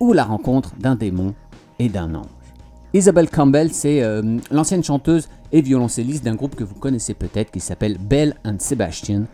ou 0.01 0.13
la 0.13 0.25
rencontre 0.25 0.75
d'un 0.79 0.97
démon 0.97 1.35
et 1.79 1.89
d'un 1.89 2.15
ange. 2.15 2.27
Isabel 2.93 3.31
Campbell, 3.31 3.73
c'est 3.73 4.03
euh, 4.03 4.39
l'ancienne 4.51 4.83
chanteuse 4.83 5.29
et 5.53 5.61
violoncelliste 5.61 6.25
d'un 6.25 6.35
groupe 6.35 6.57
que 6.57 6.65
vous 6.65 6.75
connaissez 6.75 7.15
peut-être 7.15 7.53
qui 7.53 7.61
s'appelle 7.61 7.99
Belle 7.99 8.35
and 8.45 8.57
Sebastian, 8.59 9.25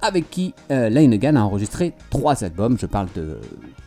avec 0.00 0.30
qui 0.30 0.54
euh, 0.70 0.88
Lanegan 0.88 1.36
a 1.36 1.42
enregistré 1.42 1.94
trois 2.10 2.44
albums. 2.44 2.78
Je 2.78 2.86
parle 2.86 3.08
de, 3.16 3.40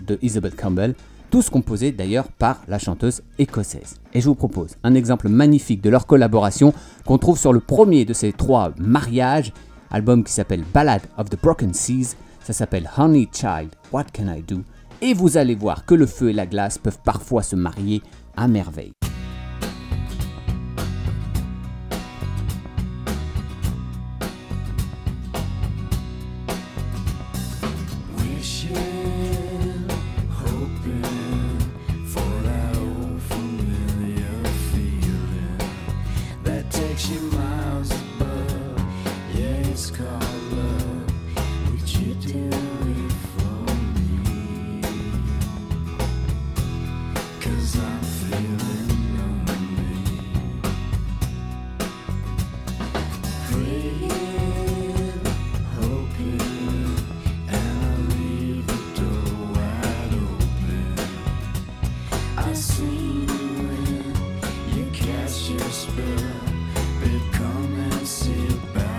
de 0.05 0.19
Isabel 0.21 0.53
Campbell, 0.53 0.95
tous 1.30 1.49
composés 1.49 1.91
d'ailleurs 1.91 2.28
par 2.28 2.61
la 2.67 2.80
chanteuse 2.80 3.21
écossaise. 3.39 3.95
Et 4.13 4.21
je 4.21 4.28
vous 4.28 4.36
propose 4.36 4.76
un 4.84 4.95
exemple 4.95 5.30
magnifique 5.30 5.82
de 5.82 5.89
leur 5.89 6.07
collaboration 6.07 6.73
qu'on 7.05 7.17
trouve 7.17 7.38
sur 7.38 7.53
le 7.53 7.59
premier 7.59 8.03
de 8.05 8.13
ces 8.13 8.34
trois 8.34 8.71
mariages, 8.78 9.53
album 9.91 10.23
qui 10.23 10.34
s'appelle 10.34 10.63
Ballad 10.73 11.01
of 11.17 11.30
the 11.30 11.41
Broken 11.41 11.73
Seas. 11.73 12.15
Ça 12.43 12.53
s'appelle 12.53 12.89
Honey 12.97 13.28
Child, 13.32 13.69
What 13.91 14.05
Can 14.13 14.28
I 14.34 14.41
Do? 14.41 14.61
Et 15.01 15.13
vous 15.13 15.37
allez 15.37 15.55
voir 15.55 15.85
que 15.85 15.95
le 15.95 16.05
feu 16.05 16.29
et 16.29 16.33
la 16.33 16.45
glace 16.45 16.77
peuvent 16.77 16.99
parfois 17.03 17.43
se 17.43 17.55
marier 17.55 18.01
à 18.35 18.47
merveille. 18.47 18.94
precious 65.45 65.85
bird, 65.85 66.33
but 66.99 67.33
come 67.33 67.79
and 67.79 68.07
see 68.07 68.47
about. 68.47 68.94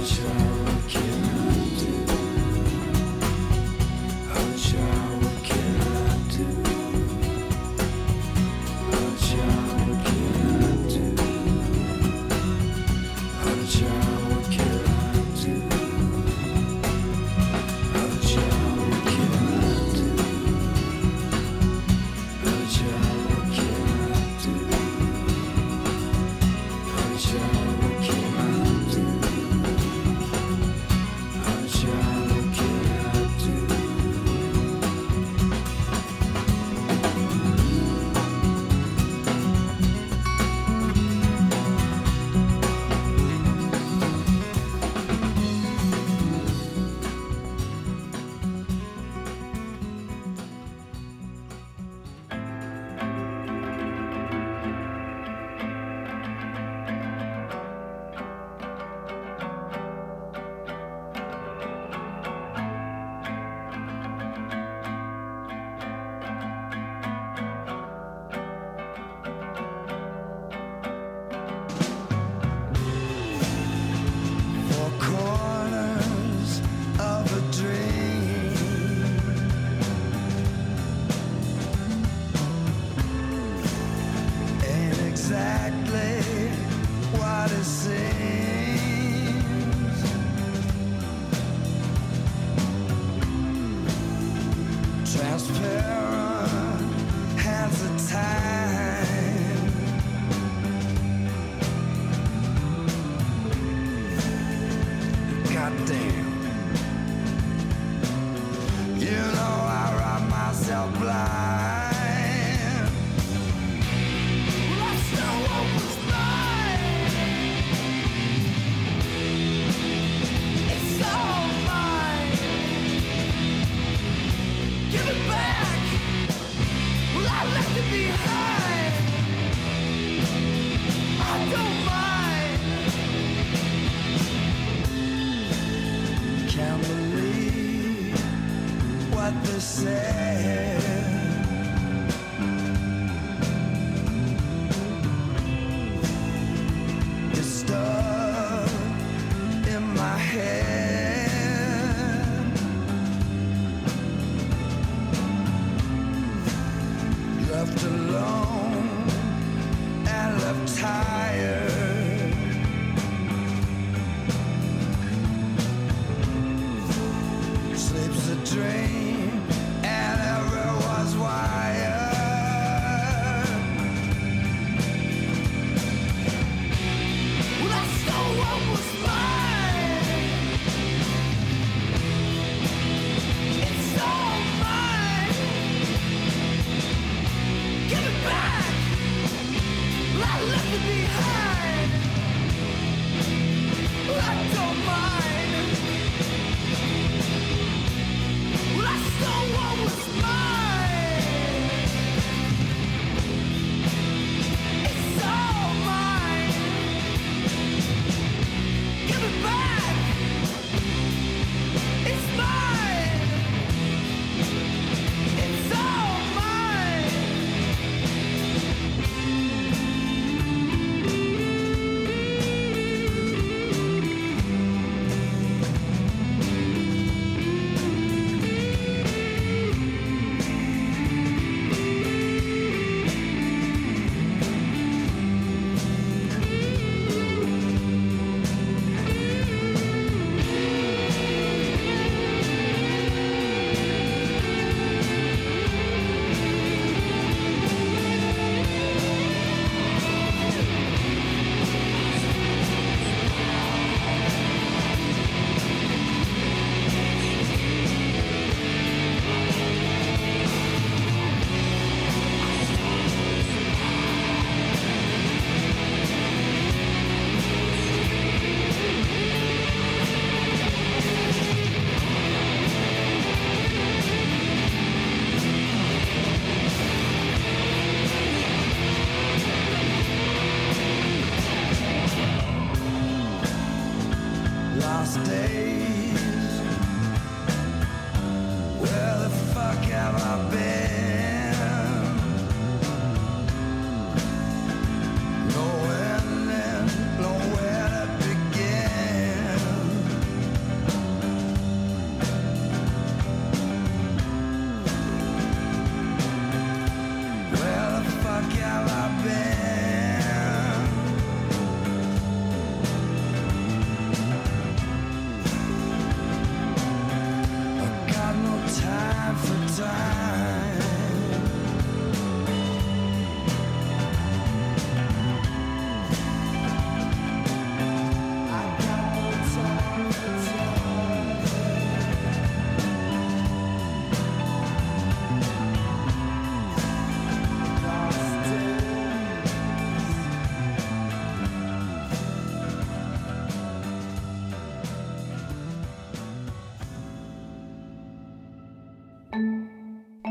Honey 0.00 0.49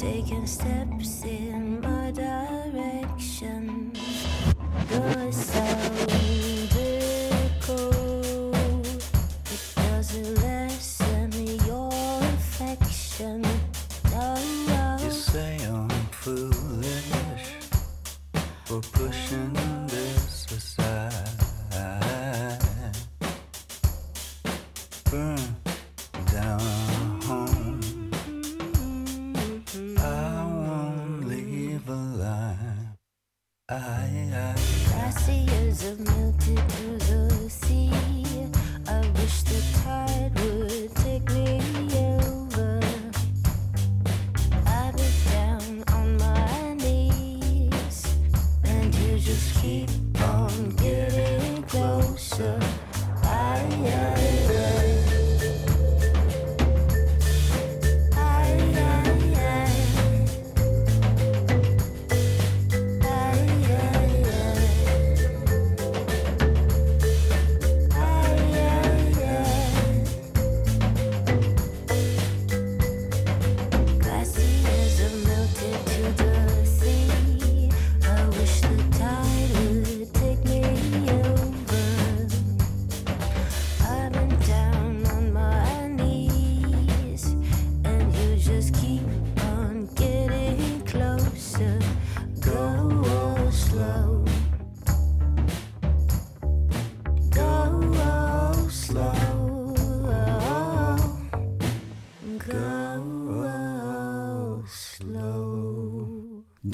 Taking 0.00 0.46
steps 0.46 1.22
in 1.24 1.80
my 1.80 2.10
direction. 2.10 3.92
So 5.32 6.53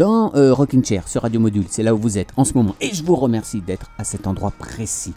Dans 0.01 0.35
euh, 0.35 0.55
Rockin' 0.55 0.83
Chair, 0.83 1.07
ce 1.09 1.19
radio 1.19 1.39
module, 1.39 1.67
c'est 1.69 1.83
là 1.83 1.95
où 1.95 1.99
vous 1.99 2.17
êtes 2.17 2.31
en 2.39 2.45
ce 2.47 2.55
moment, 2.55 2.75
et 2.81 2.89
je 2.95 3.05
vous 3.05 3.17
remercie 3.17 3.61
d'être 3.61 3.91
à 3.99 4.05
cet 4.05 4.27
endroit 4.27 4.51
précis. 4.51 5.13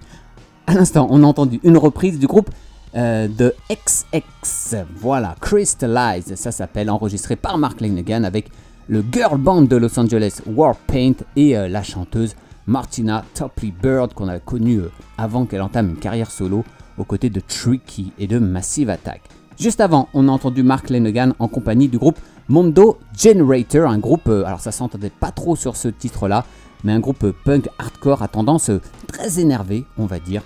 À 0.67 0.73
l'instant, 0.73 1.07
on 1.09 1.23
a 1.23 1.25
entendu 1.25 1.61
une 1.63 1.77
reprise 1.77 2.19
du 2.19 2.27
groupe 2.27 2.49
euh, 2.97 3.29
de 3.29 3.55
XX. 3.69 4.83
Voilà, 4.97 5.37
Crystallize, 5.39 6.35
ça 6.35 6.51
s'appelle, 6.51 6.89
enregistré 6.89 7.37
par 7.37 7.57
Mark 7.57 7.79
Lanegan 7.79 8.25
avec 8.25 8.49
le 8.89 9.01
girl 9.09 9.37
band 9.37 9.61
de 9.61 9.77
Los 9.77 9.97
Angeles 9.97 10.41
Warpaint 10.45 11.13
et 11.37 11.57
euh, 11.57 11.69
la 11.69 11.81
chanteuse 11.81 12.35
Martina 12.67 13.23
Topley 13.35 13.71
Bird 13.81 14.13
qu'on 14.13 14.27
a 14.27 14.39
connue 14.39 14.79
euh, 14.79 14.91
avant 15.17 15.45
qu'elle 15.45 15.61
entame 15.61 15.91
une 15.91 15.95
carrière 15.95 16.29
solo 16.29 16.65
aux 16.97 17.05
côtés 17.05 17.29
de 17.29 17.39
Tricky 17.39 18.11
et 18.19 18.27
de 18.27 18.37
Massive 18.37 18.89
Attack. 18.89 19.21
Juste 19.57 19.79
avant, 19.79 20.09
on 20.13 20.27
a 20.27 20.31
entendu 20.31 20.61
Mark 20.61 20.89
Lanegan 20.89 21.31
en 21.39 21.47
compagnie 21.47 21.87
du 21.87 21.97
groupe 21.97 22.19
Mondo 22.49 22.99
Generator, 23.17 23.89
un 23.89 23.99
groupe, 23.99 24.27
euh, 24.27 24.43
alors 24.45 24.59
ça 24.59 24.73
s'entendait 24.73 25.09
pas 25.09 25.31
trop 25.31 25.55
sur 25.55 25.77
ce 25.77 25.87
titre-là, 25.87 26.45
mais 26.83 26.91
un 26.91 26.99
groupe 26.99 27.31
punk 27.45 27.69
hardcore 27.77 28.21
à 28.21 28.27
tendance 28.27 28.69
euh, 28.69 28.81
très 29.07 29.39
énervée, 29.39 29.85
on 29.97 30.05
va 30.05 30.19
dire, 30.19 30.41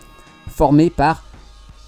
formé 0.48 0.92
par 0.92 1.24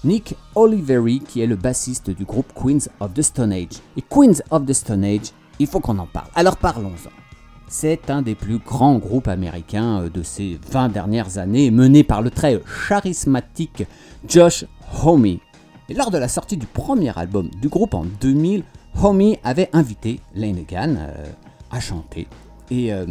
Nick 0.02 0.34
Oliveri, 0.56 1.20
qui 1.20 1.40
est 1.40 1.46
le 1.46 1.54
bassiste 1.54 2.10
du 2.10 2.24
groupe 2.24 2.52
Queens 2.54 2.88
of 2.98 3.14
the 3.14 3.22
Stone 3.22 3.52
Age. 3.52 3.78
Et 3.96 4.02
Queens 4.02 4.42
of 4.50 4.66
the 4.66 4.72
Stone 4.72 5.04
Age, 5.04 5.32
il 5.60 5.68
faut 5.68 5.78
qu'on 5.78 5.98
en 5.98 6.06
parle. 6.06 6.28
Alors 6.34 6.56
parlons-en. 6.56 7.10
C'est 7.68 8.10
un 8.10 8.22
des 8.22 8.34
plus 8.34 8.58
grands 8.58 8.98
groupes 8.98 9.28
américains 9.28 10.00
euh, 10.00 10.10
de 10.10 10.24
ces 10.24 10.58
20 10.72 10.88
dernières 10.88 11.38
années, 11.38 11.70
mené 11.70 12.02
par 12.02 12.20
le 12.20 12.30
très 12.30 12.60
charismatique 12.88 13.84
Josh 14.26 14.64
Homme. 15.04 15.26
Et 15.26 15.94
lors 15.94 16.10
de 16.10 16.18
la 16.18 16.26
sortie 16.26 16.56
du 16.56 16.66
premier 16.66 17.16
album 17.16 17.48
du 17.62 17.68
groupe 17.68 17.94
en 17.94 18.04
2000, 18.20 18.64
Homme 19.02 19.34
avait 19.44 19.70
invité 19.72 20.20
Lanegan 20.34 20.96
euh, 20.98 21.24
à 21.70 21.80
chanter. 21.80 22.28
Et, 22.70 22.92
euh, 22.92 23.06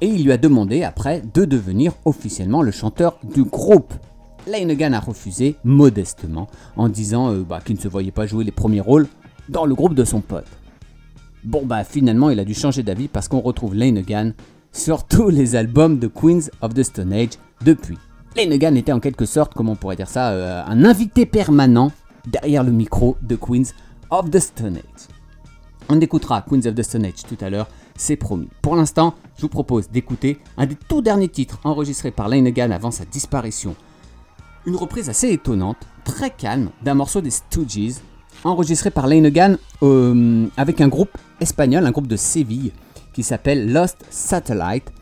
et 0.00 0.06
il 0.06 0.24
lui 0.24 0.32
a 0.32 0.38
demandé 0.38 0.82
après 0.82 1.22
de 1.34 1.44
devenir 1.44 1.92
officiellement 2.06 2.62
le 2.62 2.70
chanteur 2.70 3.18
du 3.22 3.44
groupe. 3.44 3.92
Lanegan 4.46 4.94
a 4.94 5.00
refusé 5.00 5.56
modestement 5.62 6.48
en 6.76 6.88
disant 6.88 7.32
euh, 7.32 7.42
bah, 7.42 7.60
qu'il 7.62 7.76
ne 7.76 7.80
se 7.80 7.88
voyait 7.88 8.12
pas 8.12 8.26
jouer 8.26 8.44
les 8.44 8.50
premiers 8.50 8.80
rôles 8.80 9.08
dans 9.50 9.66
le 9.66 9.74
groupe 9.74 9.94
de 9.94 10.04
son 10.04 10.22
pote. 10.22 10.46
Bon 11.44 11.66
bah 11.66 11.84
finalement 11.84 12.30
il 12.30 12.40
a 12.40 12.44
dû 12.44 12.54
changer 12.54 12.82
d'avis 12.82 13.08
parce 13.08 13.28
qu'on 13.28 13.40
retrouve 13.40 13.74
Lanegan 13.74 14.32
sur 14.72 15.04
tous 15.04 15.28
les 15.28 15.54
albums 15.54 15.98
de 15.98 16.06
Queens 16.06 16.48
of 16.62 16.72
the 16.72 16.82
Stone 16.82 17.12
Age 17.12 17.38
depuis. 17.62 17.98
Lanegan 18.36 18.74
était 18.74 18.92
en 18.92 19.00
quelque 19.00 19.26
sorte, 19.26 19.52
comment 19.54 19.72
on 19.72 19.76
pourrait 19.76 19.96
dire 19.96 20.08
ça, 20.08 20.64
un 20.66 20.84
invité 20.84 21.24
permanent 21.26 21.92
derrière 22.26 22.64
le 22.64 22.72
micro 22.72 23.16
de 23.22 23.36
Queens 23.36 23.72
of 24.10 24.30
the 24.30 24.40
Stone 24.40 24.78
Age. 24.78 25.15
On 25.88 26.00
écoutera 26.00 26.42
Queens 26.42 26.66
of 26.66 26.74
the 26.74 26.82
Stone 26.82 27.04
Age 27.04 27.22
tout 27.28 27.36
à 27.40 27.48
l'heure, 27.48 27.68
c'est 27.96 28.16
promis. 28.16 28.48
Pour 28.60 28.74
l'instant, 28.74 29.14
je 29.36 29.42
vous 29.42 29.48
propose 29.48 29.88
d'écouter 29.88 30.38
un 30.56 30.66
des 30.66 30.74
tout 30.74 31.00
derniers 31.00 31.28
titres 31.28 31.60
enregistrés 31.62 32.10
par 32.10 32.28
Lanegan 32.28 32.72
avant 32.72 32.90
sa 32.90 33.04
disparition. 33.04 33.76
Une 34.66 34.74
reprise 34.74 35.08
assez 35.08 35.30
étonnante, 35.30 35.76
très 36.04 36.30
calme, 36.30 36.70
d'un 36.82 36.94
morceau 36.94 37.20
des 37.20 37.30
Stooges, 37.30 38.00
enregistré 38.42 38.90
par 38.90 39.06
Lanegan 39.06 39.58
euh, 39.84 40.48
avec 40.56 40.80
un 40.80 40.88
groupe 40.88 41.16
espagnol, 41.40 41.86
un 41.86 41.92
groupe 41.92 42.08
de 42.08 42.16
Séville, 42.16 42.72
qui 43.12 43.22
s'appelle 43.22 43.72
Lost 43.72 44.04
Satellite, 44.10 44.92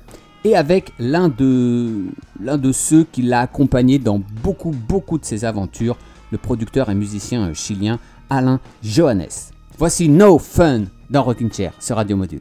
et 0.45 0.55
avec 0.55 0.93
l'un 0.99 1.31
de, 1.31 2.05
l'un 2.39 2.59
de 2.59 2.73
ceux 2.73 3.05
qui 3.05 3.23
l'a 3.23 3.41
accompagné 3.41 3.99
dans 3.99 4.21
beaucoup, 4.43 4.71
beaucoup 4.71 5.17
de 5.17 5.25
ses 5.25 5.47
aventures, 5.47 5.97
le 6.31 6.37
producteur 6.37 6.91
et 6.91 6.95
musicien 6.95 7.55
chilien 7.55 7.99
Alain 8.29 8.61
Johannes. 8.83 9.54
Voici 9.77 10.09
No 10.09 10.39
Fun 10.39 10.85
dans 11.11 11.25
Rocking 11.25 11.53
Chair 11.53 11.73
sur 11.81 11.97
Radio 11.97 12.17
Module. 12.17 12.41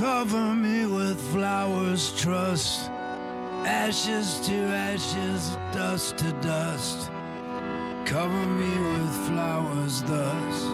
Cover 0.00 0.54
me 0.54 0.86
with 0.86 1.20
flowers, 1.30 2.12
trust. 2.18 2.90
Ashes 3.66 4.40
to 4.46 4.54
ashes, 4.54 5.58
dust 5.74 6.16
to 6.16 6.32
dust. 6.40 7.10
Cover 8.06 8.46
me 8.46 8.70
with 8.78 9.14
flowers 9.28 10.02
thus. 10.04 10.64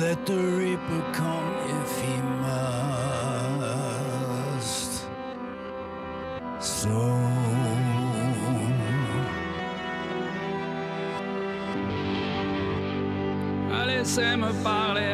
Let 0.00 0.24
the 0.24 0.40
reaper 0.60 1.02
come 1.12 1.54
if 1.82 2.00
he 2.00 2.16
must. 2.40 2.64
So. 6.60 7.34
Laissez-me 13.86 14.52
parler 14.62 15.12
à 15.12 15.13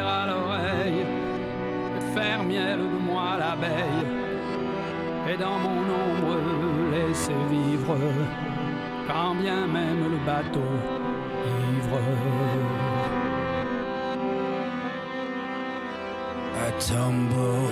et 5.31 5.37
dans 5.37 5.59
mon 5.59 5.81
ombre 6.05 6.37
laisser 6.91 7.33
vivre, 7.49 7.97
quand 9.07 9.35
bien 9.35 9.67
même 9.67 10.03
le 10.11 10.19
bateau 10.25 10.71
ivre. 11.45 11.99
I 16.63 16.71
tumble. 16.79 17.71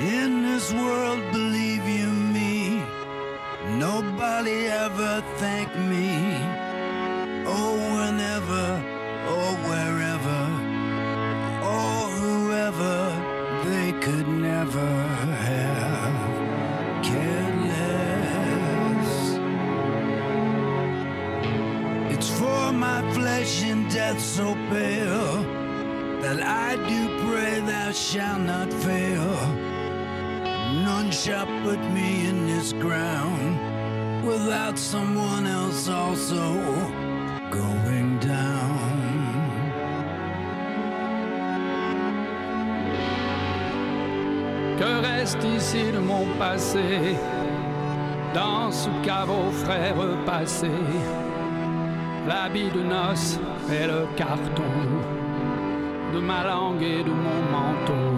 In 0.00 0.42
this 0.42 0.72
world, 0.72 1.20
believe 1.32 1.86
you 1.88 2.10
me, 2.36 2.82
nobody 3.78 4.66
ever 4.66 5.22
thanked 5.38 5.76
me. 5.76 5.93
So 24.34 24.52
pale 24.68 25.44
that 26.20 26.42
I 26.42 26.74
do 26.90 27.00
pray 27.24 27.60
thou 27.60 27.92
shalt 27.92 28.40
not 28.40 28.68
fail. 28.82 29.30
None 30.82 31.12
shall 31.12 31.46
put 31.62 31.78
me 31.94 32.26
in 32.26 32.44
this 32.48 32.72
ground 32.72 34.26
without 34.26 34.76
someone 34.76 35.46
else 35.46 35.88
also 35.88 36.42
going 37.48 38.18
down. 38.18 38.90
Que 44.78 45.00
reste 45.00 45.44
ici 45.44 45.92
de 45.92 46.00
mon 46.00 46.26
passé 46.40 47.16
dans 48.34 48.72
ce 48.72 48.90
caveau 49.04 49.52
frère 49.64 50.24
passé. 50.26 50.72
L'habit 52.26 52.70
de 52.72 52.82
noces 52.82 53.38
et 53.70 53.86
le 53.86 54.06
carton 54.16 54.62
de 56.14 56.20
ma 56.20 56.44
langue 56.44 56.82
et 56.82 57.02
de 57.02 57.10
mon 57.10 57.40
manteau. 57.50 58.13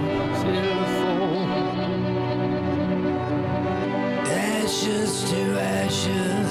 Fleurs 0.00 0.34
s'il 0.40 0.58
le 0.64 0.84
faut. 0.98 1.46
Ashes 4.32 5.14
to 5.30 5.40
ashes, 5.58 6.49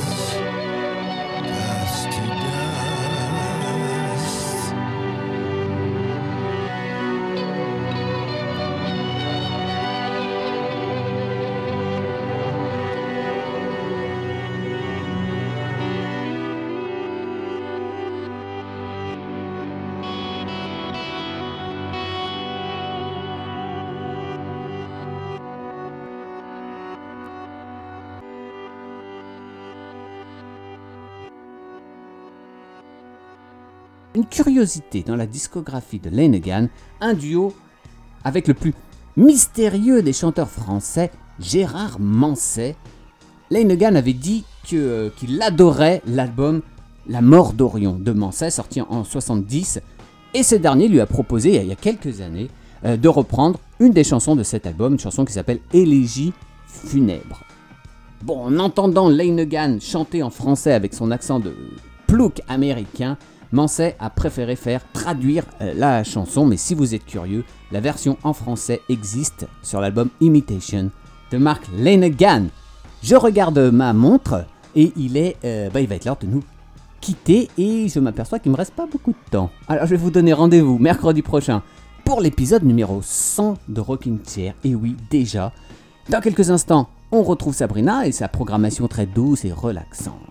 Une 34.19 34.25
curiosité 34.25 35.01
dans 35.01 35.15
la 35.15 35.25
discographie 35.25 35.99
de 35.99 36.09
Lanegan, 36.09 36.67
un 36.99 37.13
duo 37.13 37.53
avec 38.25 38.49
le 38.49 38.53
plus 38.53 38.73
mystérieux 39.15 40.03
des 40.03 40.11
chanteurs 40.11 40.49
français, 40.49 41.09
Gérard 41.39 42.01
Manset. 42.01 42.75
Lanegan 43.49 43.95
avait 43.95 44.11
dit 44.11 44.43
euh, 44.73 45.09
qu'il 45.15 45.41
adorait 45.41 46.01
l'album 46.05 46.61
La 47.07 47.21
mort 47.21 47.53
d'Orion 47.53 47.93
de 47.97 48.11
Manset, 48.11 48.49
sorti 48.49 48.81
en 48.81 49.05
70, 49.05 49.79
et 50.33 50.43
ce 50.43 50.55
dernier 50.55 50.89
lui 50.89 50.99
a 50.99 51.05
proposé, 51.05 51.55
il 51.55 51.67
y 51.67 51.71
a 51.71 51.75
quelques 51.75 52.19
années, 52.19 52.49
euh, 52.83 52.97
de 52.97 53.07
reprendre 53.07 53.57
une 53.79 53.93
des 53.93 54.03
chansons 54.03 54.35
de 54.35 54.43
cet 54.43 54.67
album, 54.67 54.91
une 54.91 54.99
chanson 54.99 55.23
qui 55.23 55.31
s'appelle 55.31 55.61
Élégie 55.71 56.33
funèbre. 56.67 57.39
Bon, 58.23 58.43
en 58.43 58.59
entendant 58.59 59.07
Lanegan 59.07 59.79
chanter 59.79 60.23
en 60.23 60.29
français 60.29 60.73
avec 60.73 60.93
son 60.93 61.09
accent 61.09 61.39
de 61.39 61.55
plouc 62.05 62.41
américain, 62.49 63.17
Manset 63.51 63.95
a 63.99 64.09
préféré 64.09 64.55
faire 64.55 64.81
traduire 64.93 65.43
euh, 65.61 65.73
la 65.75 66.03
chanson, 66.03 66.45
mais 66.45 66.57
si 66.57 66.75
vous 66.75 66.93
êtes 66.93 67.05
curieux, 67.05 67.43
la 67.71 67.79
version 67.79 68.17
en 68.23 68.33
français 68.33 68.81
existe 68.89 69.47
sur 69.63 69.81
l'album 69.81 70.09
Imitation 70.21 70.91
de 71.31 71.37
Mark 71.37 71.63
Lanegan. 71.75 72.47
Je 73.01 73.15
regarde 73.15 73.57
ma 73.59 73.93
montre 73.93 74.45
et 74.75 74.93
il 74.95 75.17
est, 75.17 75.37
euh, 75.43 75.69
bah, 75.69 75.81
il 75.81 75.87
va 75.87 75.95
être 75.95 76.05
l'heure 76.05 76.17
de 76.21 76.27
nous 76.27 76.43
quitter 77.01 77.49
et 77.57 77.87
je 77.87 77.99
m'aperçois 77.99 78.39
qu'il 78.39 78.51
me 78.51 78.57
reste 78.57 78.73
pas 78.73 78.85
beaucoup 78.85 79.11
de 79.11 79.31
temps. 79.31 79.49
Alors 79.67 79.85
je 79.85 79.91
vais 79.91 79.97
vous 79.97 80.11
donner 80.11 80.33
rendez-vous 80.33 80.77
mercredi 80.77 81.21
prochain 81.21 81.63
pour 82.05 82.21
l'épisode 82.21 82.63
numéro 82.63 83.01
100 83.01 83.57
de 83.67 83.81
Rocking 83.81 84.19
Chair. 84.27 84.53
Et 84.63 84.75
oui, 84.75 84.95
déjà, 85.09 85.53
dans 86.09 86.21
quelques 86.21 86.49
instants, 86.49 86.89
on 87.11 87.23
retrouve 87.23 87.55
Sabrina 87.55 88.05
et 88.05 88.11
sa 88.11 88.27
programmation 88.27 88.87
très 88.87 89.05
douce 89.05 89.45
et 89.45 89.51
relaxante. 89.51 90.28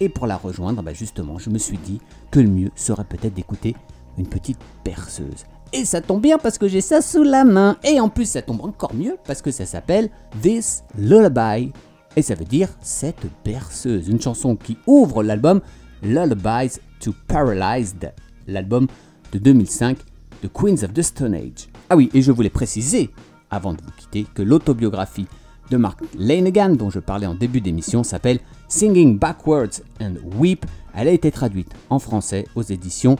Et 0.00 0.08
pour 0.08 0.26
la 0.26 0.36
rejoindre, 0.36 0.82
bah 0.82 0.94
justement, 0.94 1.38
je 1.38 1.50
me 1.50 1.58
suis 1.58 1.78
dit 1.78 2.00
que 2.30 2.40
le 2.40 2.48
mieux 2.48 2.70
serait 2.74 3.04
peut-être 3.04 3.34
d'écouter 3.34 3.76
une 4.18 4.26
petite 4.26 4.58
perceuse. 4.82 5.44
Et 5.72 5.84
ça 5.84 6.00
tombe 6.00 6.22
bien 6.22 6.38
parce 6.38 6.58
que 6.58 6.66
j'ai 6.66 6.80
ça 6.80 7.00
sous 7.00 7.22
la 7.22 7.44
main. 7.44 7.76
Et 7.84 8.00
en 8.00 8.08
plus, 8.08 8.24
ça 8.24 8.42
tombe 8.42 8.62
encore 8.62 8.94
mieux 8.94 9.16
parce 9.24 9.42
que 9.42 9.50
ça 9.50 9.66
s'appelle 9.66 10.10
This 10.42 10.82
Lullaby. 10.98 11.72
Et 12.16 12.22
ça 12.22 12.34
veut 12.34 12.44
dire 12.44 12.68
cette 12.80 13.26
berceuse. 13.44 14.08
Une 14.08 14.20
chanson 14.20 14.56
qui 14.56 14.78
ouvre 14.86 15.22
l'album 15.22 15.60
Lullabies 16.02 16.80
to 16.98 17.14
Paralyzed, 17.28 18.12
l'album 18.48 18.88
de 19.32 19.38
2005 19.38 19.98
de 20.42 20.48
Queens 20.48 20.82
of 20.82 20.92
the 20.92 21.02
Stone 21.02 21.34
Age. 21.34 21.68
Ah 21.88 21.96
oui, 21.96 22.10
et 22.14 22.22
je 22.22 22.32
voulais 22.32 22.50
préciser, 22.50 23.10
avant 23.50 23.74
de 23.74 23.82
vous 23.82 23.92
quitter, 23.96 24.26
que 24.34 24.42
l'autobiographie 24.42 25.26
de 25.70 25.76
Mark 25.76 26.00
Lanegan, 26.18 26.76
dont 26.76 26.90
je 26.90 26.98
parlais 26.98 27.26
en 27.26 27.34
début 27.34 27.60
d'émission, 27.60 28.02
s'appelle 28.02 28.40
Singing 28.68 29.18
Backwards 29.18 29.80
and 30.00 30.14
Weep. 30.36 30.66
Elle 30.94 31.08
a 31.08 31.12
été 31.12 31.30
traduite 31.30 31.72
en 31.88 31.98
français 31.98 32.46
aux 32.54 32.62
éditions 32.62 33.16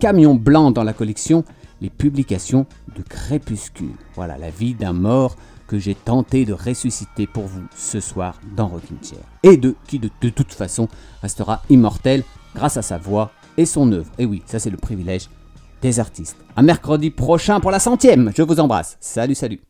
Camion 0.00 0.34
Blanc 0.34 0.70
dans 0.70 0.84
la 0.84 0.92
collection 0.92 1.44
Les 1.80 1.90
publications 1.90 2.66
de 2.96 3.02
Crépuscule. 3.02 3.94
Voilà 4.14 4.36
la 4.36 4.50
vie 4.50 4.74
d'un 4.74 4.92
mort 4.92 5.36
que 5.68 5.78
j'ai 5.78 5.94
tenté 5.94 6.44
de 6.44 6.52
ressusciter 6.52 7.26
pour 7.26 7.44
vous 7.44 7.62
ce 7.74 8.00
soir 8.00 8.40
dans 8.56 8.68
Rocking 8.68 8.98
Chair. 9.02 9.20
Et 9.42 9.56
de 9.56 9.74
qui 9.86 9.98
de, 9.98 10.10
de 10.20 10.28
toute 10.28 10.52
façon 10.52 10.88
restera 11.22 11.62
immortel 11.70 12.24
grâce 12.54 12.76
à 12.76 12.82
sa 12.82 12.98
voix 12.98 13.30
et 13.56 13.64
son 13.64 13.90
œuvre. 13.92 14.10
Et 14.18 14.26
oui, 14.26 14.42
ça 14.46 14.58
c'est 14.58 14.70
le 14.70 14.76
privilège 14.76 15.30
des 15.80 16.00
artistes. 16.00 16.36
À 16.56 16.62
mercredi 16.62 17.10
prochain 17.10 17.60
pour 17.60 17.70
la 17.70 17.78
centième. 17.78 18.32
Je 18.36 18.42
vous 18.42 18.60
embrasse. 18.60 18.96
Salut, 19.00 19.34
salut. 19.34 19.60